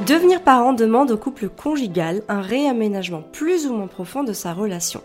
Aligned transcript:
Devenir 0.00 0.42
parent 0.42 0.72
demande 0.72 1.12
au 1.12 1.16
couple 1.16 1.48
conjugal 1.48 2.22
un 2.28 2.40
réaménagement 2.40 3.22
plus 3.22 3.66
ou 3.66 3.74
moins 3.74 3.86
profond 3.86 4.24
de 4.24 4.32
sa 4.32 4.52
relation. 4.52 5.00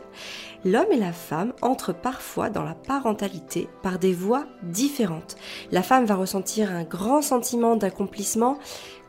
L'homme 0.66 0.92
et 0.92 0.98
la 0.98 1.14
femme 1.14 1.54
entrent 1.62 1.94
parfois 1.94 2.50
dans 2.50 2.64
la 2.64 2.74
parentalité 2.74 3.70
par 3.84 4.00
des 4.00 4.14
voies 4.14 4.46
différentes. 4.64 5.36
La 5.72 5.84
femme 5.84 6.06
va 6.06 6.16
ressentir 6.16 6.72
un 6.72 6.84
grand 6.84 7.22
sentiment 7.22 7.76
d'accomplissement 7.76 8.58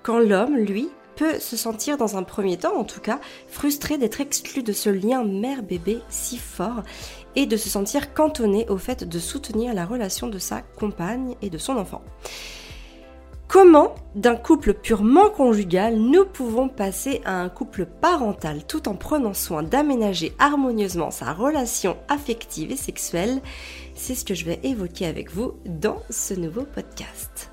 quand 0.03 0.19
l'homme, 0.19 0.57
lui, 0.57 0.91
peut 1.17 1.39
se 1.39 1.57
sentir 1.57 1.97
dans 1.97 2.17
un 2.17 2.23
premier 2.23 2.59
temps 2.59 2.77
en 2.77 2.85
tout 2.85 3.01
cas 3.01 3.19
frustré 3.49 3.99
d'être 3.99 4.21
exclu 4.21 4.63
de 4.63 4.73
ce 4.73 4.91
lien 4.91 5.25
mère-bébé 5.25 6.01
si 6.11 6.37
fort 6.39 6.83
et 7.35 7.47
de 7.47 7.57
se 7.57 7.69
sentir 7.69 8.13
cantonné 8.15 8.69
au 8.69 8.77
fait 8.77 9.05
de 9.05 9.19
soutenir 9.19 9.75
la 9.75 9.87
relation 9.87 10.29
de 10.29 10.39
sa 10.39 10.61
compagne 10.61 11.35
et 11.41 11.51
de 11.51 11.59
son 11.59 11.77
enfant. 11.77 12.03
Comment, 13.49 13.95
d'un 14.15 14.37
couple 14.37 14.75
purement 14.75 15.31
conjugal, 15.31 15.97
nous 15.97 16.27
pouvons 16.27 16.69
passer 16.69 17.23
à 17.25 17.41
un 17.41 17.49
couple 17.49 17.87
parental 17.87 18.63
tout 18.67 18.91
en 18.91 18.95
prenant 18.95 19.33
soin 19.33 19.63
d'aménager 19.63 20.35
harmonieusement 20.39 21.11
sa 21.11 21.33
relation 21.33 21.97
affective 22.11 22.71
et 22.71 22.77
sexuelle? 22.77 23.41
C'est 23.95 24.15
ce 24.15 24.27
que 24.27 24.35
je 24.35 24.45
vais 24.45 24.61
évoquer 24.65 25.07
avec 25.07 25.33
vous 25.33 25.55
dans 25.65 26.03
ce 26.11 26.35
nouveau 26.35 26.65
podcast. 26.65 27.51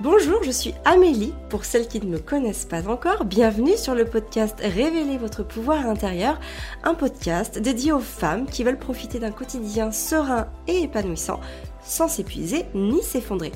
Bonjour, 0.00 0.44
je 0.44 0.52
suis 0.52 0.74
Amélie. 0.84 1.34
Pour 1.48 1.64
celles 1.64 1.88
qui 1.88 2.00
ne 2.00 2.06
me 2.06 2.18
connaissent 2.20 2.66
pas 2.66 2.86
encore, 2.86 3.24
bienvenue 3.24 3.76
sur 3.76 3.96
le 3.96 4.04
podcast 4.04 4.60
Révéler 4.60 5.18
votre 5.18 5.42
pouvoir 5.42 5.88
intérieur, 5.88 6.38
un 6.84 6.94
podcast 6.94 7.58
dédié 7.58 7.90
aux 7.90 7.98
femmes 7.98 8.46
qui 8.46 8.62
veulent 8.62 8.78
profiter 8.78 9.18
d'un 9.18 9.32
quotidien 9.32 9.90
serein 9.90 10.46
et 10.68 10.82
épanouissant 10.82 11.40
sans 11.86 12.08
s'épuiser 12.08 12.64
ni 12.74 13.02
s'effondrer. 13.02 13.52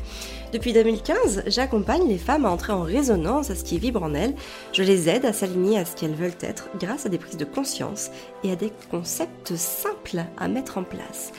Depuis 0.53 0.73
2015, 0.73 1.45
j'accompagne 1.47 2.09
les 2.09 2.19
femmes 2.19 2.45
à 2.45 2.51
entrer 2.51 2.73
en 2.73 2.83
résonance 2.83 3.51
à 3.51 3.55
ce 3.55 3.65
qui 3.65 3.79
vibre 3.79 4.03
en 4.03 4.15
elles. 4.15 4.35
Je 4.73 4.83
les 4.83 5.09
aide 5.09 5.25
à 5.25 5.33
s'aligner 5.33 5.79
à 5.79 5.85
ce 5.85 5.95
qu'elles 5.95 6.15
veulent 6.15 6.33
être 6.41 6.69
grâce 6.79 7.07
à 7.07 7.09
des 7.09 7.19
prises 7.19 7.37
de 7.37 7.45
conscience 7.45 8.11
et 8.45 8.53
à 8.53 8.57
des 8.57 8.73
concepts 8.91 9.55
simples 9.57 10.25
à 10.39 10.49
mettre 10.49 10.79
en 10.79 10.85
place 10.85 11.33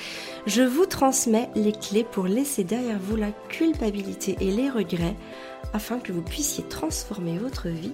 je 0.47 0.63
vous 0.63 0.85
transmets 0.85 1.49
les 1.55 1.71
clés 1.71 2.03
pour 2.03 2.25
laisser 2.25 2.63
derrière 2.63 2.99
vous 2.99 3.15
la 3.15 3.31
culpabilité 3.49 4.37
et 4.41 4.51
les 4.51 4.69
regrets 4.69 5.15
afin 5.73 5.99
que 5.99 6.11
vous 6.11 6.21
puissiez 6.21 6.63
transformer 6.63 7.37
votre 7.37 7.67
vie 7.67 7.93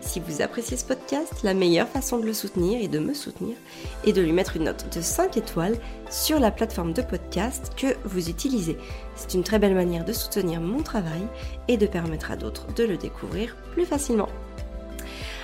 Si 0.00 0.20
vous 0.20 0.42
appréciez 0.42 0.76
ce 0.76 0.84
podcast, 0.84 1.42
la 1.42 1.54
meilleure 1.54 1.88
façon 1.88 2.18
de 2.18 2.26
le 2.26 2.32
soutenir 2.32 2.80
et 2.80 2.88
de 2.88 2.98
me 2.98 3.14
soutenir 3.14 3.56
est 4.04 4.12
de 4.12 4.22
lui 4.22 4.32
mettre 4.32 4.56
une 4.56 4.64
note 4.64 4.94
de 4.94 5.00
5 5.00 5.36
étoiles 5.36 5.76
sur 6.10 6.38
la 6.38 6.50
plateforme 6.50 6.92
de 6.92 7.02
podcast 7.02 7.72
que 7.76 7.96
vous 8.04 8.28
utilisez. 8.28 8.78
C'est 9.16 9.34
une 9.34 9.42
très 9.42 9.58
belle 9.58 9.74
manière 9.74 10.04
de 10.04 10.12
soutenir 10.12 10.60
mon 10.60 10.82
travail 10.82 11.26
et 11.68 11.76
de 11.76 11.86
permettre 11.86 12.30
à 12.30 12.36
d'autres 12.36 12.72
de 12.74 12.84
le 12.84 12.96
découvrir 12.96 13.56
plus 13.72 13.84
facilement. 13.84 14.28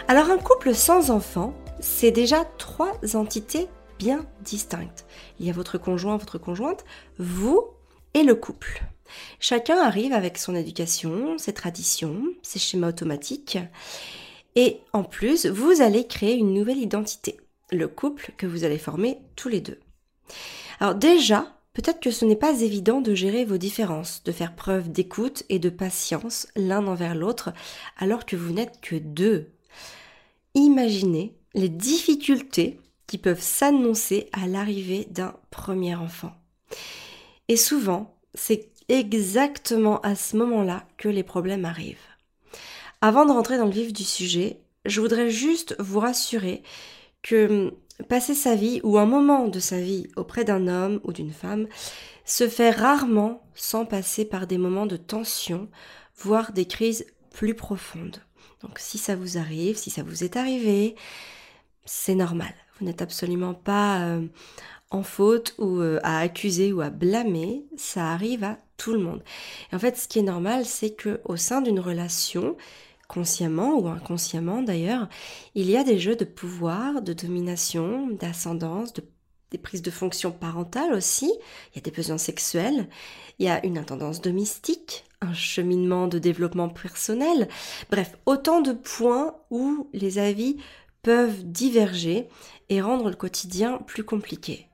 Alors 0.06 0.30
un 0.30 0.38
couple 0.38 0.74
sans 0.74 1.10
enfant, 1.10 1.54
c'est 1.80 2.10
déjà 2.10 2.44
trois 2.58 2.92
entités 3.14 3.68
bien 3.98 4.24
distinctes. 4.42 5.06
Il 5.38 5.46
y 5.46 5.50
a 5.50 5.54
votre 5.54 5.78
conjoint, 5.78 6.16
votre 6.16 6.38
conjointe, 6.38 6.84
vous 7.18 7.64
et 8.14 8.22
le 8.22 8.34
couple. 8.34 8.82
Chacun 9.38 9.78
arrive 9.78 10.12
avec 10.12 10.38
son 10.38 10.54
éducation, 10.54 11.38
ses 11.38 11.52
traditions, 11.52 12.22
ses 12.42 12.58
schémas 12.58 12.88
automatiques. 12.88 13.58
Et 14.56 14.78
en 14.92 15.04
plus, 15.04 15.46
vous 15.46 15.80
allez 15.80 16.06
créer 16.06 16.36
une 16.36 16.54
nouvelle 16.54 16.78
identité, 16.78 17.38
le 17.70 17.88
couple 17.88 18.32
que 18.36 18.46
vous 18.46 18.64
allez 18.64 18.78
former 18.78 19.18
tous 19.36 19.48
les 19.48 19.60
deux. 19.60 19.78
Alors 20.80 20.94
déjà, 20.94 21.56
peut-être 21.72 22.00
que 22.00 22.10
ce 22.10 22.24
n'est 22.24 22.36
pas 22.36 22.60
évident 22.60 23.00
de 23.00 23.14
gérer 23.14 23.44
vos 23.44 23.58
différences, 23.58 24.22
de 24.24 24.32
faire 24.32 24.54
preuve 24.54 24.90
d'écoute 24.90 25.44
et 25.48 25.58
de 25.58 25.70
patience 25.70 26.48
l'un 26.56 26.86
envers 26.86 27.14
l'autre, 27.14 27.52
alors 27.98 28.26
que 28.26 28.36
vous 28.36 28.52
n'êtes 28.52 28.80
que 28.80 28.96
deux. 28.96 29.50
Imaginez 30.54 31.36
les 31.54 31.68
difficultés 31.68 32.80
qui 33.06 33.18
peuvent 33.18 33.42
s'annoncer 33.42 34.28
à 34.32 34.46
l'arrivée 34.46 35.06
d'un 35.10 35.34
premier 35.50 35.94
enfant. 35.94 36.32
Et 37.48 37.56
souvent, 37.56 38.16
c'est 38.34 38.68
exactement 38.90 40.00
à 40.00 40.14
ce 40.14 40.36
moment-là 40.36 40.84
que 40.96 41.08
les 41.08 41.22
problèmes 41.22 41.64
arrivent. 41.64 41.96
Avant 43.00 43.24
de 43.24 43.32
rentrer 43.32 43.56
dans 43.56 43.66
le 43.66 43.70
vif 43.70 43.92
du 43.92 44.04
sujet, 44.04 44.60
je 44.84 45.00
voudrais 45.00 45.30
juste 45.30 45.74
vous 45.78 46.00
rassurer 46.00 46.62
que 47.22 47.72
passer 48.08 48.34
sa 48.34 48.54
vie 48.54 48.80
ou 48.82 48.98
un 48.98 49.06
moment 49.06 49.48
de 49.48 49.60
sa 49.60 49.80
vie 49.80 50.08
auprès 50.16 50.44
d'un 50.44 50.68
homme 50.68 51.00
ou 51.04 51.12
d'une 51.12 51.32
femme 51.32 51.66
se 52.24 52.48
fait 52.48 52.70
rarement 52.70 53.42
sans 53.54 53.84
passer 53.84 54.24
par 54.24 54.46
des 54.46 54.58
moments 54.58 54.86
de 54.86 54.96
tension, 54.96 55.68
voire 56.16 56.52
des 56.52 56.66
crises 56.66 57.06
plus 57.30 57.54
profondes. 57.54 58.18
Donc 58.62 58.78
si 58.78 58.98
ça 58.98 59.16
vous 59.16 59.38
arrive, 59.38 59.76
si 59.76 59.90
ça 59.90 60.02
vous 60.02 60.24
est 60.24 60.36
arrivé, 60.36 60.94
c'est 61.84 62.14
normal. 62.14 62.52
Vous 62.78 62.86
n'êtes 62.86 63.02
absolument 63.02 63.54
pas 63.54 64.00
euh, 64.02 64.26
en 64.90 65.02
faute 65.02 65.54
ou 65.58 65.80
euh, 65.80 65.98
à 66.02 66.20
accuser 66.20 66.72
ou 66.72 66.80
à 66.80 66.90
blâmer. 66.90 67.64
Ça 67.76 68.12
arrive 68.12 68.44
à 68.44 68.58
tout 68.80 68.92
le 68.94 68.98
monde. 68.98 69.22
Et 69.70 69.76
en 69.76 69.78
fait, 69.78 69.98
ce 69.98 70.08
qui 70.08 70.18
est 70.18 70.22
normal, 70.22 70.64
c'est 70.64 70.90
que 70.90 71.20
au 71.26 71.36
sein 71.36 71.60
d'une 71.60 71.80
relation, 71.80 72.56
consciemment 73.08 73.78
ou 73.78 73.88
inconsciemment 73.88 74.62
d'ailleurs, 74.62 75.08
il 75.54 75.68
y 75.68 75.76
a 75.76 75.84
des 75.84 75.98
jeux 75.98 76.16
de 76.16 76.24
pouvoir, 76.24 77.02
de 77.02 77.12
domination, 77.12 78.08
d'ascendance, 78.08 78.94
des 79.50 79.58
prises 79.58 79.82
de 79.82 79.90
fonction 79.90 80.32
parentale 80.32 80.94
aussi, 80.94 81.30
il 81.72 81.76
y 81.76 81.78
a 81.78 81.82
des 81.82 81.90
besoins 81.90 82.18
sexuels, 82.18 82.88
il 83.38 83.46
y 83.46 83.48
a 83.50 83.64
une 83.66 83.76
intendance 83.76 84.22
domestique, 84.22 85.04
un 85.20 85.34
cheminement 85.34 86.06
de 86.06 86.18
développement 86.18 86.70
personnel, 86.70 87.48
bref, 87.90 88.16
autant 88.24 88.62
de 88.62 88.72
points 88.72 89.34
où 89.50 89.88
les 89.92 90.18
avis 90.18 90.56
peuvent 91.02 91.44
diverger 91.44 92.28
et 92.70 92.80
rendre 92.80 93.10
le 93.10 93.16
quotidien 93.16 93.78
plus 93.86 94.04
compliqué. 94.04 94.68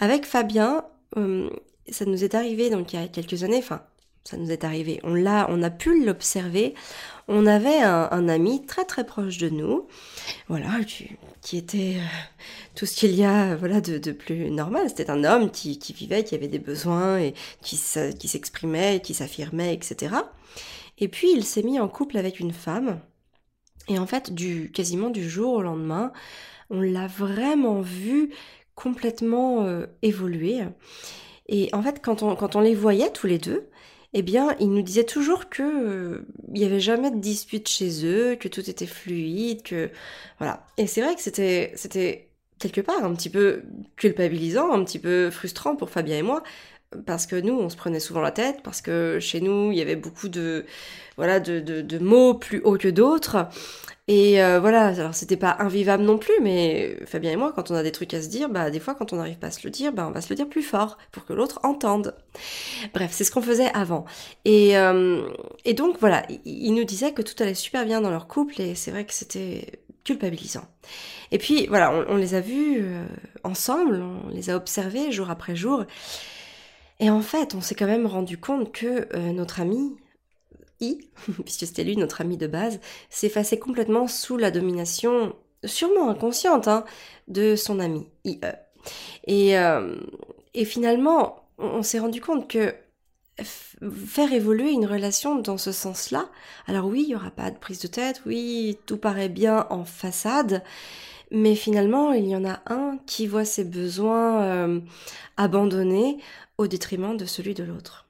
Avec 0.00 0.24
Fabien, 0.24 0.84
euh, 1.16 1.50
ça 1.90 2.04
nous 2.04 2.24
est 2.24 2.34
arrivé 2.34 2.70
donc 2.70 2.92
il 2.92 3.00
y 3.00 3.02
a 3.02 3.08
quelques 3.08 3.44
années, 3.44 3.58
enfin 3.58 3.82
ça 4.24 4.38
nous 4.38 4.50
est 4.50 4.64
arrivé, 4.64 5.00
on 5.02 5.14
l'a, 5.14 5.46
on 5.50 5.62
a 5.62 5.70
pu 5.70 6.02
l'observer. 6.02 6.74
On 7.28 7.46
avait 7.46 7.80
un, 7.82 8.28
ami 8.28 8.64
très 8.64 8.84
très 8.84 9.04
proche 9.04 9.38
de 9.38 9.50
nous, 9.50 9.86
voilà, 10.48 10.70
qui, 11.42 11.56
était 11.56 11.96
euh, 11.96 12.06
tout 12.74 12.86
ce 12.86 12.96
qu'il 12.96 13.14
y 13.14 13.24
a, 13.24 13.54
voilà, 13.56 13.80
de, 13.82 14.12
plus 14.12 14.50
normal. 14.50 14.88
C'était 14.88 15.10
un 15.10 15.24
homme 15.24 15.50
qui, 15.50 15.78
vivait, 15.94 16.24
qui 16.24 16.34
avait 16.34 16.48
des 16.48 16.58
besoins 16.58 17.18
et 17.18 17.34
qui, 17.62 17.76
s'exprimait, 17.76 19.00
qui 19.00 19.14
s'affirmait, 19.14 19.74
etc. 19.74 20.16
Et 20.98 21.08
puis 21.08 21.30
il 21.32 21.44
s'est 21.44 21.62
mis 21.62 21.78
en 21.80 21.88
couple 21.88 22.16
avec 22.16 22.40
une 22.40 22.52
femme 22.52 23.00
et 23.88 23.98
en 23.98 24.06
fait, 24.06 24.32
du, 24.32 24.70
quasiment 24.72 25.10
du 25.10 25.28
jour 25.28 25.54
au 25.54 25.62
lendemain, 25.62 26.12
on 26.70 26.80
l'a 26.80 27.06
vraiment 27.06 27.80
vu 27.80 28.30
complètement 28.74 29.62
euh, 29.64 29.86
évoluer. 30.02 30.62
Et 31.48 31.68
en 31.72 31.82
fait, 31.82 32.00
quand 32.02 32.22
on, 32.22 32.36
quand 32.36 32.56
on 32.56 32.60
les 32.60 32.74
voyait 32.74 33.10
tous 33.12 33.26
les 33.26 33.38
deux, 33.38 33.68
eh 34.14 34.22
bien, 34.22 34.54
ils 34.60 34.70
nous 34.70 34.82
disaient 34.82 35.04
toujours 35.04 35.48
que 35.50 35.62
euh, 35.62 36.26
n'y 36.48 36.64
avait 36.64 36.80
jamais 36.80 37.10
de 37.10 37.18
dispute 37.18 37.68
chez 37.68 38.06
eux, 38.06 38.36
que 38.36 38.48
tout 38.48 38.68
était 38.70 38.86
fluide, 38.86 39.62
que 39.62 39.90
voilà. 40.38 40.66
Et 40.78 40.86
c'est 40.86 41.02
vrai 41.02 41.14
que 41.14 41.20
c'était 41.20 41.72
c'était 41.76 42.30
quelque 42.58 42.80
part 42.80 43.04
un 43.04 43.14
petit 43.14 43.30
peu 43.30 43.62
culpabilisant, 43.96 44.72
un 44.72 44.84
petit 44.84 44.98
peu 45.00 45.30
frustrant 45.30 45.76
pour 45.76 45.90
Fabien 45.90 46.18
et 46.18 46.22
moi, 46.22 46.42
parce 47.06 47.26
que 47.26 47.36
nous, 47.36 47.58
on 47.58 47.68
se 47.68 47.76
prenait 47.76 48.00
souvent 48.00 48.20
la 48.20 48.30
tête, 48.30 48.62
parce 48.62 48.80
que 48.80 49.18
chez 49.20 49.40
nous, 49.40 49.72
il 49.72 49.78
y 49.78 49.82
avait 49.82 49.96
beaucoup 49.96 50.28
de, 50.28 50.64
voilà, 51.16 51.40
de, 51.40 51.60
de, 51.60 51.98
mots 51.98 52.34
plus 52.34 52.60
hauts 52.62 52.78
que 52.78 52.88
d'autres. 52.88 53.48
Et 54.06 54.42
euh, 54.42 54.60
voilà, 54.60 54.88
alors 54.88 55.14
c'était 55.14 55.38
pas 55.38 55.56
invivable 55.60 56.02
non 56.02 56.18
plus, 56.18 56.34
mais 56.42 56.98
Fabien 57.06 57.32
et 57.32 57.36
moi, 57.36 57.52
quand 57.54 57.70
on 57.70 57.74
a 57.74 57.82
des 57.82 57.92
trucs 57.92 58.12
à 58.12 58.20
se 58.20 58.28
dire, 58.28 58.50
bah 58.50 58.70
des 58.70 58.80
fois, 58.80 58.94
quand 58.94 59.14
on 59.14 59.16
n'arrive 59.16 59.38
pas 59.38 59.46
à 59.46 59.50
se 59.50 59.64
le 59.64 59.70
dire, 59.70 59.92
bah 59.92 60.06
on 60.06 60.10
va 60.10 60.20
se 60.20 60.28
le 60.28 60.34
dire 60.34 60.48
plus 60.48 60.62
fort 60.62 60.98
pour 61.10 61.24
que 61.24 61.32
l'autre 61.32 61.60
entende. 61.62 62.14
Bref, 62.92 63.12
c'est 63.12 63.24
ce 63.24 63.30
qu'on 63.30 63.40
faisait 63.40 63.72
avant. 63.72 64.04
Et, 64.44 64.76
euh, 64.76 65.26
et 65.64 65.72
donc 65.72 65.98
voilà, 66.00 66.22
il 66.44 66.74
nous 66.74 66.84
disait 66.84 67.12
que 67.12 67.22
tout 67.22 67.42
allait 67.42 67.54
super 67.54 67.86
bien 67.86 68.02
dans 68.02 68.10
leur 68.10 68.26
couple, 68.26 68.60
et 68.60 68.74
c'est 68.74 68.90
vrai 68.90 69.06
que 69.06 69.14
c'était 69.14 69.80
culpabilisant. 70.04 70.66
Et 71.32 71.38
puis 71.38 71.66
voilà, 71.66 71.92
on, 72.08 72.16
les 72.16 72.34
a 72.34 72.40
vus 72.40 72.78
euh, 72.80 73.04
ensemble, 73.42 74.02
on 74.02 74.28
les 74.28 74.50
a 74.50 74.56
observés 74.56 75.10
jour 75.10 75.30
après 75.30 75.56
jour. 75.56 75.84
Et 77.04 77.10
en 77.10 77.20
fait, 77.20 77.54
on 77.54 77.60
s'est 77.60 77.74
quand 77.74 77.86
même 77.86 78.06
rendu 78.06 78.38
compte 78.38 78.72
que 78.72 79.06
euh, 79.14 79.32
notre 79.32 79.60
ami, 79.60 79.94
I, 80.80 81.10
puisque 81.44 81.66
c'était 81.66 81.84
lui 81.84 81.98
notre 81.98 82.22
ami 82.22 82.38
de 82.38 82.46
base, 82.46 82.80
s'effaçait 83.10 83.58
complètement 83.58 84.08
sous 84.08 84.38
la 84.38 84.50
domination, 84.50 85.36
sûrement 85.66 86.08
inconsciente, 86.08 86.66
hein, 86.66 86.86
de 87.28 87.56
son 87.56 87.78
ami, 87.78 88.08
IE. 88.24 88.40
Euh, 89.28 90.00
et 90.54 90.64
finalement, 90.64 91.44
on, 91.58 91.82
s'est 91.82 91.98
rendu 91.98 92.22
compte 92.22 92.48
que 92.48 92.74
faire 93.42 94.32
évoluer 94.32 94.70
une 94.70 94.86
relation 94.86 95.34
dans 95.34 95.58
ce 95.58 95.72
sens-là, 95.72 96.30
alors 96.66 96.86
oui, 96.86 97.02
il 97.02 97.08
n'y 97.08 97.16
aura 97.16 97.32
pas 97.32 97.50
de 97.50 97.58
prise 97.58 97.80
de 97.80 97.88
tête, 97.88 98.22
oui, 98.24 98.78
tout 98.86 98.96
paraît 98.96 99.28
bien 99.28 99.66
en 99.68 99.84
façade, 99.84 100.62
mais 101.30 101.54
finalement, 101.54 102.12
il 102.12 102.26
y 102.26 102.36
en 102.36 102.44
a 102.44 102.60
un 102.66 102.98
qui 103.06 103.26
voit 103.26 103.44
ses 103.44 103.64
besoins 103.64 104.42
euh, 104.42 104.80
abandonnés 105.36 106.18
au 106.58 106.66
détriment 106.66 107.16
de 107.16 107.24
celui 107.24 107.54
de 107.54 107.64
l'autre. 107.64 108.06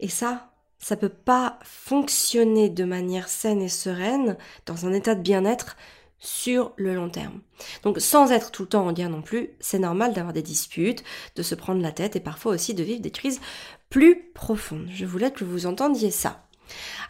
Et 0.00 0.08
ça, 0.08 0.50
ça 0.78 0.96
peut 0.96 1.08
pas 1.08 1.58
fonctionner 1.62 2.68
de 2.70 2.84
manière 2.84 3.28
saine 3.28 3.62
et 3.62 3.68
sereine 3.68 4.36
dans 4.66 4.86
un 4.86 4.92
état 4.92 5.14
de 5.14 5.22
bien-être 5.22 5.76
sur 6.18 6.72
le 6.76 6.94
long 6.94 7.08
terme. 7.08 7.40
Donc 7.82 8.00
sans 8.00 8.30
être 8.30 8.50
tout 8.50 8.62
le 8.62 8.68
temps 8.68 8.86
en 8.86 8.92
guerre 8.92 9.10
non 9.10 9.22
plus, 9.22 9.50
c'est 9.58 9.78
normal 9.78 10.12
d'avoir 10.12 10.32
des 10.32 10.42
disputes, 10.42 11.02
de 11.36 11.42
se 11.42 11.54
prendre 11.54 11.82
la 11.82 11.92
tête 11.92 12.16
et 12.16 12.20
parfois 12.20 12.52
aussi 12.52 12.74
de 12.74 12.82
vivre 12.82 13.00
des 13.00 13.10
crises 13.10 13.40
plus 13.88 14.30
profondes. 14.34 14.88
Je 14.92 15.06
voulais 15.06 15.30
que 15.30 15.44
vous 15.44 15.66
entendiez 15.66 16.10
ça. 16.10 16.46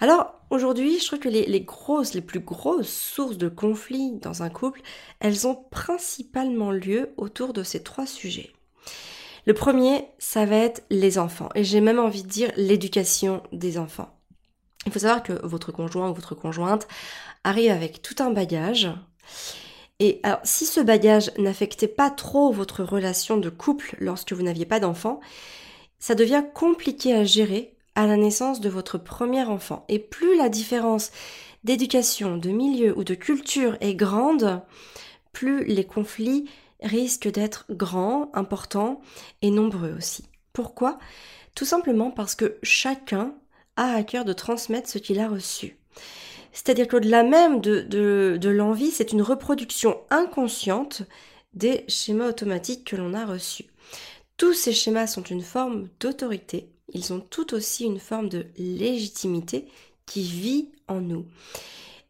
Alors 0.00 0.34
aujourd'hui, 0.50 0.98
je 0.98 1.06
trouve 1.06 1.18
que 1.18 1.28
les, 1.28 2.20
plus 2.20 2.40
grosses 2.40 2.88
sources 2.88 3.38
de 3.38 3.48
conflits 3.48 4.12
dans 4.20 4.42
un 4.42 4.50
couple, 4.50 4.82
elles 5.20 5.46
ont 5.46 5.54
principalement 5.70 6.70
lieu 6.70 7.10
autour 7.16 7.52
de 7.52 7.62
ces 7.62 7.82
trois 7.82 8.06
sujets. 8.06 8.52
Le 9.46 9.54
premier, 9.54 10.04
ça 10.18 10.44
va 10.44 10.56
être 10.56 10.82
les 10.90 11.18
enfants. 11.18 11.48
Et 11.54 11.64
j'ai 11.64 11.80
même 11.80 11.98
envie 11.98 12.22
de 12.22 12.28
dire 12.28 12.52
l'éducation 12.56 13.42
des 13.52 13.78
enfants. 13.78 14.14
Il 14.86 14.92
faut 14.92 15.00
savoir 15.00 15.22
que 15.22 15.46
votre 15.46 15.72
conjoint 15.72 16.10
ou 16.10 16.14
votre 16.14 16.34
conjointe 16.34 16.88
arrive 17.44 17.70
avec 17.70 18.02
tout 18.02 18.16
un 18.18 18.30
bagage. 18.30 18.90
Et 19.98 20.20
alors, 20.22 20.40
si 20.44 20.64
ce 20.64 20.80
bagage 20.80 21.30
n'affectait 21.36 21.88
pas 21.88 22.10
trop 22.10 22.52
votre 22.52 22.82
relation 22.82 23.36
de 23.36 23.50
couple 23.50 23.96
lorsque 23.98 24.32
vous 24.32 24.42
n'aviez 24.42 24.64
pas 24.64 24.80
d'enfant, 24.80 25.20
ça 25.98 26.14
devient 26.14 26.44
compliqué 26.54 27.14
à 27.14 27.24
gérer 27.24 27.76
la 28.06 28.16
naissance 28.16 28.60
de 28.60 28.68
votre 28.68 28.98
premier 28.98 29.44
enfant. 29.44 29.84
Et 29.88 29.98
plus 29.98 30.36
la 30.36 30.48
différence 30.48 31.10
d'éducation, 31.64 32.36
de 32.36 32.50
milieu 32.50 32.96
ou 32.96 33.04
de 33.04 33.14
culture 33.14 33.76
est 33.80 33.94
grande, 33.94 34.62
plus 35.32 35.64
les 35.64 35.84
conflits 35.84 36.48
risquent 36.82 37.30
d'être 37.30 37.66
grands, 37.70 38.30
importants 38.32 39.00
et 39.42 39.50
nombreux 39.50 39.94
aussi. 39.96 40.24
Pourquoi? 40.52 40.98
Tout 41.54 41.64
simplement 41.64 42.10
parce 42.10 42.34
que 42.34 42.58
chacun 42.62 43.34
a 43.76 43.92
à 43.94 44.02
cœur 44.02 44.24
de 44.24 44.32
transmettre 44.32 44.88
ce 44.88 44.98
qu'il 44.98 45.20
a 45.20 45.28
reçu. 45.28 45.76
C'est-à-dire 46.52 46.88
qu'au-delà 46.88 47.22
même 47.22 47.60
de 47.60 48.48
l'envie, 48.48 48.90
c'est 48.90 49.12
une 49.12 49.22
reproduction 49.22 50.00
inconsciente 50.10 51.02
des 51.54 51.84
schémas 51.88 52.28
automatiques 52.28 52.84
que 52.84 52.96
l'on 52.96 53.14
a 53.14 53.26
reçus. 53.26 53.66
Tous 54.36 54.54
ces 54.54 54.72
schémas 54.72 55.06
sont 55.06 55.22
une 55.22 55.42
forme 55.42 55.88
d'autorité, 56.00 56.70
ils 56.92 57.12
ont 57.12 57.20
tout 57.20 57.54
aussi 57.54 57.84
une 57.84 57.98
forme 57.98 58.28
de 58.28 58.46
légitimité 58.56 59.66
qui 60.06 60.22
vit 60.22 60.70
en 60.88 61.00
nous. 61.00 61.26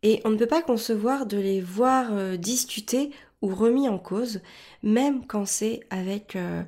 Et 0.03 0.21
on 0.25 0.31
ne 0.31 0.37
peut 0.37 0.47
pas 0.47 0.63
concevoir 0.63 1.27
de 1.27 1.37
les 1.37 1.61
voir 1.61 2.09
euh, 2.13 2.37
discuter 2.37 3.11
ou 3.43 3.55
remis 3.55 3.89
en 3.89 3.99
cause, 3.99 4.41
même 4.83 5.27
quand 5.27 5.47
c'est 5.47 5.81
avec, 5.91 6.37
euh, 6.37 6.63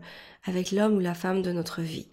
avec 0.45 0.71
l'homme 0.71 0.97
ou 0.97 1.01
la 1.01 1.15
femme 1.15 1.43
de 1.43 1.53
notre 1.53 1.83
vie. 1.83 2.09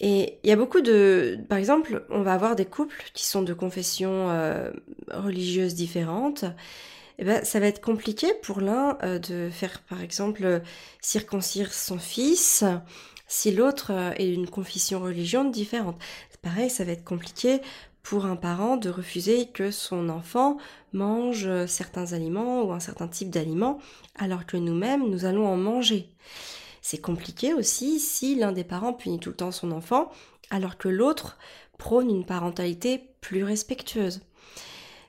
Et 0.00 0.38
il 0.44 0.50
y 0.50 0.52
a 0.52 0.56
beaucoup 0.56 0.80
de... 0.80 1.38
Par 1.48 1.58
exemple, 1.58 2.04
on 2.10 2.22
va 2.22 2.32
avoir 2.34 2.54
des 2.54 2.64
couples 2.64 3.02
qui 3.14 3.26
sont 3.26 3.42
de 3.42 3.52
confessions 3.52 4.30
euh, 4.30 4.70
religieuses 5.10 5.74
différentes. 5.74 6.44
Eh 7.18 7.24
ben, 7.24 7.44
ça 7.44 7.58
va 7.58 7.66
être 7.66 7.80
compliqué 7.80 8.28
pour 8.42 8.60
l'un 8.60 8.96
euh, 9.02 9.18
de 9.18 9.50
faire, 9.50 9.80
par 9.88 10.00
exemple, 10.00 10.62
circoncire 11.00 11.72
son 11.72 11.98
fils 11.98 12.64
si 13.28 13.52
l'autre 13.52 13.92
est 14.16 14.26
d'une 14.26 14.48
confession 14.48 15.00
religieuse 15.00 15.50
différente. 15.52 15.96
Pareil, 16.42 16.70
ça 16.70 16.84
va 16.84 16.92
être 16.92 17.04
compliqué 17.04 17.60
pour 18.02 18.24
un 18.24 18.36
parent 18.36 18.76
de 18.76 18.88
refuser 18.88 19.48
que 19.48 19.70
son 19.70 20.08
enfant 20.08 20.56
mange 20.92 21.66
certains 21.66 22.14
aliments 22.14 22.62
ou 22.62 22.72
un 22.72 22.80
certain 22.80 23.06
type 23.06 23.28
d'aliments 23.28 23.78
alors 24.14 24.46
que 24.46 24.56
nous-mêmes 24.56 25.08
nous 25.08 25.26
allons 25.26 25.46
en 25.46 25.56
manger. 25.56 26.08
C'est 26.80 27.02
compliqué 27.02 27.52
aussi 27.52 28.00
si 28.00 28.34
l'un 28.34 28.52
des 28.52 28.64
parents 28.64 28.94
punit 28.94 29.18
tout 29.18 29.30
le 29.30 29.36
temps 29.36 29.52
son 29.52 29.72
enfant 29.72 30.10
alors 30.48 30.78
que 30.78 30.88
l'autre 30.88 31.36
prône 31.76 32.08
une 32.08 32.24
parentalité 32.24 33.10
plus 33.20 33.44
respectueuse. 33.44 34.22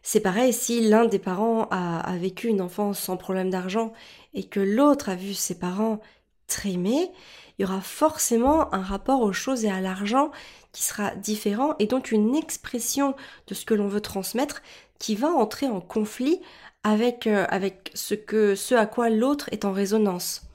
C'est 0.03 0.19
pareil 0.19 0.51
si 0.51 0.81
l'un 0.81 1.05
des 1.05 1.19
parents 1.19 1.67
a, 1.71 1.99
a, 1.99 2.17
vécu 2.17 2.47
une 2.47 2.61
enfance 2.61 2.99
sans 2.99 3.15
problème 3.15 3.49
d'argent 3.49 3.93
et 4.33 4.43
que 4.43 4.59
l'autre 4.59 5.07
a 5.09 5.15
vu 5.15 5.33
ses 5.33 5.57
parents 5.57 6.01
trimer, 6.47 7.11
il 7.59 7.63
y 7.63 7.65
aura 7.65 7.81
forcément 7.81 8.73
un 8.73 8.81
rapport 8.81 9.21
aux 9.21 9.33
choses 9.33 9.65
et 9.65 9.69
à 9.69 9.81
l'argent 9.81 10.31
qui 10.71 10.83
sera 10.83 11.13
différent 11.15 11.75
et 11.77 11.87
donc 11.87 12.11
une 12.11 12.33
expression 12.35 13.15
de 13.47 13.53
ce 13.53 13.65
que 13.65 13.73
l'on 13.73 13.89
veut 13.89 14.01
transmettre 14.01 14.61
qui 14.97 15.15
va 15.15 15.27
entrer 15.27 15.67
en 15.67 15.81
conflit 15.81 16.39
avec, 16.83 17.27
euh, 17.27 17.45
ce 17.93 18.75
à 18.75 18.85
quoi 18.85 19.09
l'autre 19.09 19.49
est 19.51 19.65
en 19.65 19.73
résonance. 19.73 20.48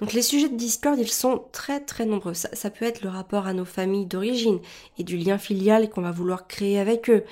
Donc 0.00 0.12
les 0.14 0.22
sujets 0.22 0.48
de 0.48 0.56
discorde, 0.56 0.98
ils 0.98 1.08
sont 1.08 1.44
très 1.52 1.80
très 1.80 2.06
nombreux. 2.06 2.34
Ça, 2.34 2.48
ça 2.54 2.70
peut 2.70 2.86
être 2.86 3.02
le 3.02 3.10
rapport 3.10 3.46
à 3.46 3.52
nos 3.52 3.64
familles 3.66 4.06
d'origine 4.06 4.60
et 4.98 5.04
du 5.04 5.16
lien 5.16 5.38
filial 5.38 5.90
qu'on 5.90 6.00
va 6.00 6.10
vouloir 6.10 6.46
créer 6.46 6.78
avec 6.78 7.10
eux. 7.10 7.24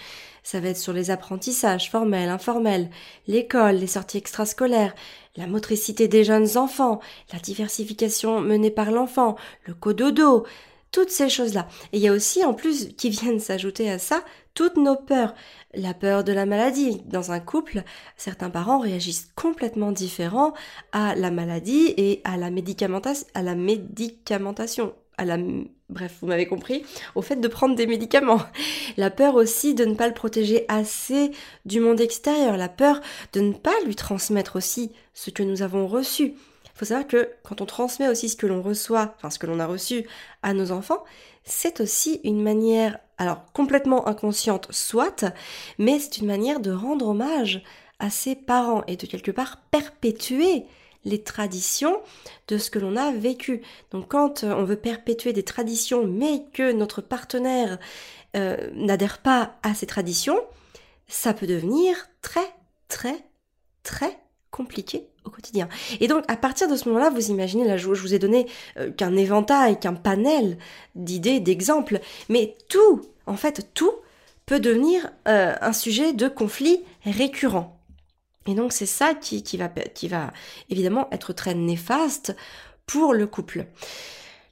Ça 0.42 0.60
va 0.60 0.68
être 0.68 0.78
sur 0.78 0.92
les 0.92 1.10
apprentissages 1.10 1.90
formels, 1.90 2.28
informels, 2.28 2.90
l'école, 3.26 3.76
les 3.76 3.86
sorties 3.86 4.18
extrascolaires, 4.18 4.94
la 5.36 5.46
motricité 5.46 6.08
des 6.08 6.24
jeunes 6.24 6.56
enfants, 6.56 7.00
la 7.32 7.38
diversification 7.38 8.40
menée 8.40 8.70
par 8.70 8.90
l'enfant, 8.90 9.36
le 9.64 9.74
cododo, 9.74 10.46
toutes 10.90 11.10
ces 11.10 11.28
choses-là. 11.28 11.68
Et 11.92 11.98
il 11.98 12.02
y 12.02 12.08
a 12.08 12.12
aussi, 12.12 12.44
en 12.44 12.54
plus, 12.54 12.88
qui 12.96 13.10
viennent 13.10 13.40
s'ajouter 13.40 13.90
à 13.90 13.98
ça, 13.98 14.24
toutes 14.58 14.76
nos 14.76 14.96
peurs. 14.96 15.34
La 15.72 15.94
peur 15.94 16.24
de 16.24 16.32
la 16.32 16.44
maladie. 16.44 17.00
Dans 17.06 17.30
un 17.30 17.38
couple, 17.38 17.84
certains 18.16 18.50
parents 18.50 18.80
réagissent 18.80 19.30
complètement 19.36 19.92
différents 19.92 20.52
à 20.90 21.14
la 21.14 21.30
maladie 21.30 21.94
et 21.96 22.20
à 22.24 22.36
la, 22.36 22.50
médicamentation, 22.50 23.24
à 23.34 23.42
la. 23.42 23.54
À 25.16 25.24
la, 25.24 25.38
bref, 25.88 26.16
vous 26.20 26.26
m'avez 26.26 26.48
compris, 26.48 26.84
au 27.14 27.22
fait 27.22 27.36
de 27.36 27.46
prendre 27.46 27.76
des 27.76 27.86
médicaments. 27.86 28.40
La 28.96 29.10
peur 29.10 29.36
aussi 29.36 29.74
de 29.74 29.84
ne 29.84 29.94
pas 29.94 30.06
le 30.06 30.14
protéger 30.14 30.64
assez 30.68 31.30
du 31.64 31.80
monde 31.80 32.00
extérieur. 32.00 32.56
La 32.56 32.68
peur 32.68 33.00
de 33.32 33.40
ne 33.40 33.52
pas 33.52 33.74
lui 33.84 33.94
transmettre 33.96 34.56
aussi 34.56 34.92
ce 35.14 35.30
que 35.30 35.42
nous 35.42 35.62
avons 35.62 35.86
reçu 35.86 36.34
faut 36.78 36.84
savoir 36.84 37.08
que 37.08 37.28
quand 37.42 37.60
on 37.60 37.66
transmet 37.66 38.08
aussi 38.08 38.28
ce 38.28 38.36
que 38.36 38.46
l'on 38.46 38.62
reçoit, 38.62 39.14
enfin 39.16 39.30
ce 39.30 39.40
que 39.40 39.46
l'on 39.46 39.58
a 39.58 39.66
reçu 39.66 40.06
à 40.42 40.54
nos 40.54 40.70
enfants, 40.70 41.02
c'est 41.42 41.80
aussi 41.80 42.20
une 42.22 42.40
manière, 42.40 42.98
alors 43.18 43.44
complètement 43.52 44.06
inconsciente 44.06 44.68
soit, 44.70 45.24
mais 45.78 45.98
c'est 45.98 46.18
une 46.18 46.26
manière 46.26 46.60
de 46.60 46.70
rendre 46.70 47.08
hommage 47.08 47.62
à 47.98 48.10
ses 48.10 48.36
parents 48.36 48.84
et 48.86 48.96
de 48.96 49.06
quelque 49.06 49.32
part 49.32 49.58
perpétuer 49.70 50.64
les 51.04 51.22
traditions 51.22 52.00
de 52.48 52.58
ce 52.58 52.70
que 52.70 52.78
l'on 52.78 52.96
a 52.96 53.12
vécu. 53.12 53.62
Donc 53.90 54.08
quand 54.08 54.44
euh, 54.44 54.54
on 54.54 54.64
veut 54.64 54.76
perpétuer 54.76 55.32
des 55.32 55.42
traditions 55.42 56.06
mais 56.06 56.44
que 56.52 56.72
notre 56.72 57.00
partenaire 57.00 57.78
euh, 58.36 58.70
n'adhère 58.74 59.18
pas 59.18 59.56
à 59.62 59.74
ces 59.74 59.86
traditions, 59.86 60.38
ça 61.08 61.34
peut 61.34 61.46
devenir 61.46 61.96
très 62.22 62.54
très 62.88 63.16
très 63.82 64.18
compliqué 64.50 65.08
quotidien. 65.28 65.68
Et 66.00 66.08
donc 66.08 66.24
à 66.28 66.36
partir 66.36 66.68
de 66.68 66.76
ce 66.76 66.88
moment-là, 66.88 67.10
vous 67.10 67.30
imaginez, 67.30 67.64
là 67.66 67.76
je 67.76 67.86
vous 67.88 68.14
ai 68.14 68.18
donné 68.18 68.46
euh, 68.78 68.90
qu'un 68.90 69.16
éventail, 69.16 69.78
qu'un 69.78 69.94
panel 69.94 70.58
d'idées, 70.94 71.40
d'exemples, 71.40 72.00
mais 72.28 72.56
tout, 72.68 73.02
en 73.26 73.36
fait 73.36 73.68
tout, 73.74 73.92
peut 74.46 74.60
devenir 74.60 75.10
euh, 75.28 75.54
un 75.60 75.72
sujet 75.72 76.12
de 76.12 76.28
conflit 76.28 76.80
récurrent. 77.04 77.78
Et 78.46 78.54
donc 78.54 78.72
c'est 78.72 78.86
ça 78.86 79.14
qui, 79.14 79.42
qui, 79.42 79.58
va, 79.58 79.68
qui 79.68 80.08
va 80.08 80.32
évidemment 80.70 81.08
être 81.12 81.32
très 81.34 81.54
néfaste 81.54 82.34
pour 82.86 83.12
le 83.12 83.26
couple. 83.26 83.66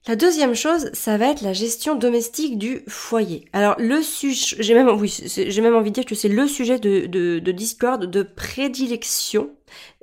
La 0.06 0.14
deuxième 0.14 0.54
chose, 0.54 0.90
ça 0.92 1.16
va 1.16 1.30
être 1.30 1.40
la 1.40 1.52
gestion 1.52 1.97
domestique 1.97 2.59
du 2.59 2.83
foyer. 2.87 3.47
Alors 3.52 3.75
le 3.78 4.02
sujet, 4.02 4.56
j'ai 4.61 4.75
même, 4.75 4.88
j'ai 5.04 5.61
même 5.61 5.75
envie 5.75 5.90
de 5.90 5.95
dire 5.95 6.04
que 6.04 6.14
c'est 6.14 6.28
le 6.28 6.47
sujet 6.47 6.78
de, 6.78 7.06
de, 7.06 7.40
de 7.40 7.52
discorde, 7.52 8.09
de 8.09 8.23
prédilection 8.23 9.50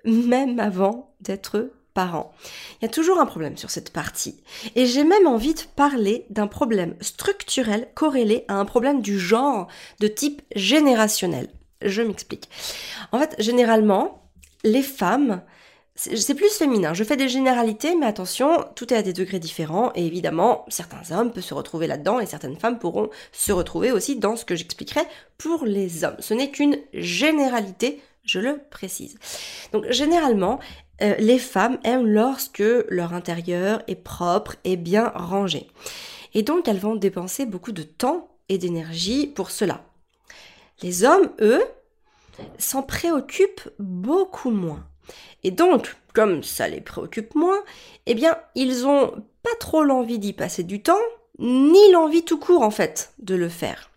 même 0.06 0.60
avant 0.60 1.14
d'être 1.22 1.72
parent. 1.94 2.34
Il 2.82 2.86
y 2.86 2.88
a 2.88 2.92
toujours 2.92 3.20
un 3.20 3.26
problème 3.26 3.58
sur 3.58 3.70
cette 3.70 3.92
partie. 3.92 4.42
Et 4.76 4.86
j'ai 4.86 5.04
même 5.04 5.28
envie 5.28 5.54
de 5.54 5.62
parler 5.76 6.26
d'un 6.30 6.48
problème 6.48 6.96
structurel 7.02 7.88
corrélé 7.94 8.46
à 8.48 8.56
un 8.56 8.66
problème 8.66 9.02
du 9.02 9.20
genre 9.20 9.68
de 10.00 10.08
type 10.08 10.42
générationnel. 10.56 11.50
Je 11.82 12.02
m'explique. 12.02 12.50
En 13.12 13.20
fait, 13.20 13.36
généralement, 13.40 14.30
les 14.64 14.82
femmes, 14.82 15.42
c'est 15.96 16.34
plus 16.34 16.50
féminin. 16.50 16.94
Je 16.94 17.04
fais 17.04 17.18
des 17.18 17.30
généralités, 17.30 17.96
mais 17.96 18.08
attention, 18.08 18.66
tout 18.76 18.92
est 18.92 18.98
à 18.98 19.04
des 19.04 19.14
degrés 19.14 19.40
différents. 19.40 19.92
Et 19.94 20.06
évidemment, 20.06 20.66
certains 20.70 21.16
hommes 21.16 21.32
peuvent 21.32 21.44
se 21.44 21.54
retrouver 21.54 21.86
là-dedans 21.86 22.20
et 22.20 22.26
certaines 22.26 22.58
femmes 22.58 22.80
pourront 22.80 23.10
se 23.32 23.52
retrouver 23.52 23.92
aussi 23.92 24.18
dans 24.18 24.36
ce 24.36 24.46
que 24.46 24.56
j'expliquerai 24.56 25.02
pour 25.38 25.66
les 25.66 26.04
hommes. 26.04 26.16
Ce 26.20 26.34
n'est 26.34 26.50
qu'une 26.50 26.78
généralité 26.94 28.02
je 28.24 28.40
le 28.40 28.60
précise. 28.70 29.18
Donc 29.72 29.90
généralement, 29.92 30.60
euh, 31.02 31.16
les 31.20 31.40
femmes 31.40 31.80
aiment 31.84 32.08
lorsque 32.08 32.64
leur 32.90 33.14
intérieur 33.14 33.82
est 33.88 33.96
propre 33.96 34.56
et 34.64 34.78
bien 34.78 35.12
rangé. 35.16 35.68
Et 36.34 36.44
donc 36.44 36.68
elles 36.68 36.80
vont 36.80 36.96
dépenser 36.96 37.46
beaucoup 37.46 37.72
de 37.72 37.84
temps 37.84 38.30
et 38.50 38.58
d'énergie 38.58 39.28
pour 39.28 39.52
cela. 39.52 39.84
Les 40.82 41.04
hommes, 41.04 41.30
eux, 41.42 41.64
s'en 42.58 42.84
préoccupent 42.84 43.70
beaucoup 43.80 44.52
moins. 44.52 44.84
Et 45.44 45.52
donc, 45.52 45.96
comme 46.14 46.44
ça 46.44 46.68
les 46.68 46.82
préoccupe 46.82 47.36
moins, 47.36 47.60
eh 48.06 48.16
bien, 48.16 48.38
ils 48.56 48.86
ont 48.86 49.12
pas 49.44 49.56
trop 49.60 49.84
l'envie 49.84 50.20
d'y 50.20 50.34
passer 50.34 50.64
du 50.64 50.82
temps, 50.82 51.02
ni 51.40 51.92
l'envie 51.92 52.24
tout 52.24 52.40
court 52.40 52.64
en 52.64 52.72
fait 52.72 53.14
de 53.20 53.36
le 53.36 53.50
faire. 53.50 53.92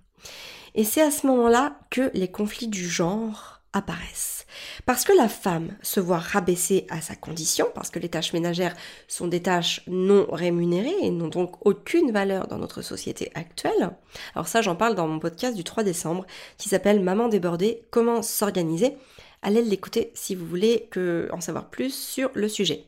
Et 0.74 0.84
c'est 0.84 1.02
à 1.02 1.10
ce 1.10 1.26
moment-là 1.26 1.78
que 1.90 2.10
les 2.14 2.30
conflits 2.30 2.68
du 2.68 2.86
genre 2.86 3.55
apparaissent. 3.76 4.46
Parce 4.86 5.04
que 5.04 5.12
la 5.12 5.28
femme 5.28 5.76
se 5.82 6.00
voit 6.00 6.18
rabaissée 6.18 6.86
à 6.88 7.00
sa 7.00 7.14
condition, 7.14 7.66
parce 7.74 7.90
que 7.90 7.98
les 7.98 8.08
tâches 8.08 8.32
ménagères 8.32 8.74
sont 9.06 9.28
des 9.28 9.42
tâches 9.42 9.82
non 9.86 10.26
rémunérées 10.30 10.94
et 11.02 11.10
n'ont 11.10 11.28
donc 11.28 11.66
aucune 11.66 12.10
valeur 12.10 12.46
dans 12.46 12.58
notre 12.58 12.82
société 12.82 13.30
actuelle. 13.34 13.90
Alors 14.34 14.48
ça, 14.48 14.62
j'en 14.62 14.76
parle 14.76 14.94
dans 14.94 15.08
mon 15.08 15.18
podcast 15.18 15.56
du 15.56 15.64
3 15.64 15.82
décembre 15.82 16.26
qui 16.56 16.68
s'appelle 16.68 17.00
Maman 17.00 17.28
débordée, 17.28 17.82
comment 17.90 18.22
s'organiser. 18.22 18.94
Allez 19.42 19.62
l'écouter 19.62 20.10
si 20.14 20.34
vous 20.34 20.46
voulez 20.46 20.88
en 21.30 21.40
savoir 21.40 21.68
plus 21.68 21.94
sur 21.94 22.30
le 22.34 22.48
sujet. 22.48 22.84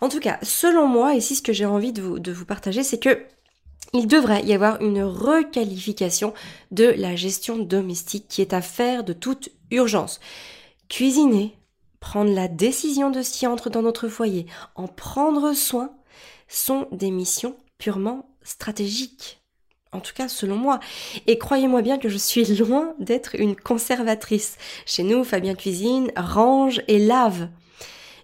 En 0.00 0.08
tout 0.08 0.20
cas, 0.20 0.38
selon 0.42 0.86
moi, 0.86 1.14
ici 1.14 1.36
ce 1.36 1.42
que 1.42 1.52
j'ai 1.52 1.66
envie 1.66 1.92
de 1.92 2.00
vous, 2.00 2.18
de 2.18 2.32
vous 2.32 2.46
partager, 2.46 2.82
c'est 2.82 2.98
que 2.98 3.26
il 3.92 4.06
devrait 4.06 4.44
y 4.44 4.54
avoir 4.54 4.80
une 4.80 5.02
requalification 5.02 6.32
de 6.70 6.84
la 6.84 7.16
gestion 7.16 7.58
domestique 7.58 8.26
qui 8.28 8.40
est 8.40 8.52
à 8.52 8.62
faire 8.62 9.02
de 9.02 9.12
toute 9.12 9.50
urgence. 9.70 10.20
Cuisiner, 10.88 11.56
prendre 12.00 12.32
la 12.32 12.48
décision 12.48 13.10
de 13.10 13.22
ce 13.22 13.30
qui 13.32 13.46
entre 13.46 13.70
dans 13.70 13.82
notre 13.82 14.08
foyer, 14.08 14.46
en 14.74 14.88
prendre 14.88 15.52
soin, 15.52 15.92
sont 16.48 16.88
des 16.92 17.10
missions 17.10 17.56
purement 17.78 18.28
stratégiques. 18.42 19.40
En 19.92 20.00
tout 20.00 20.12
cas, 20.14 20.28
selon 20.28 20.56
moi. 20.56 20.78
Et 21.26 21.38
croyez-moi 21.38 21.82
bien 21.82 21.98
que 21.98 22.08
je 22.08 22.18
suis 22.18 22.44
loin 22.56 22.94
d'être 22.98 23.34
une 23.38 23.56
conservatrice. 23.56 24.56
Chez 24.86 25.02
nous, 25.02 25.24
Fabien 25.24 25.54
cuisine, 25.54 26.12
range 26.16 26.82
et 26.88 26.98
lave. 26.98 27.48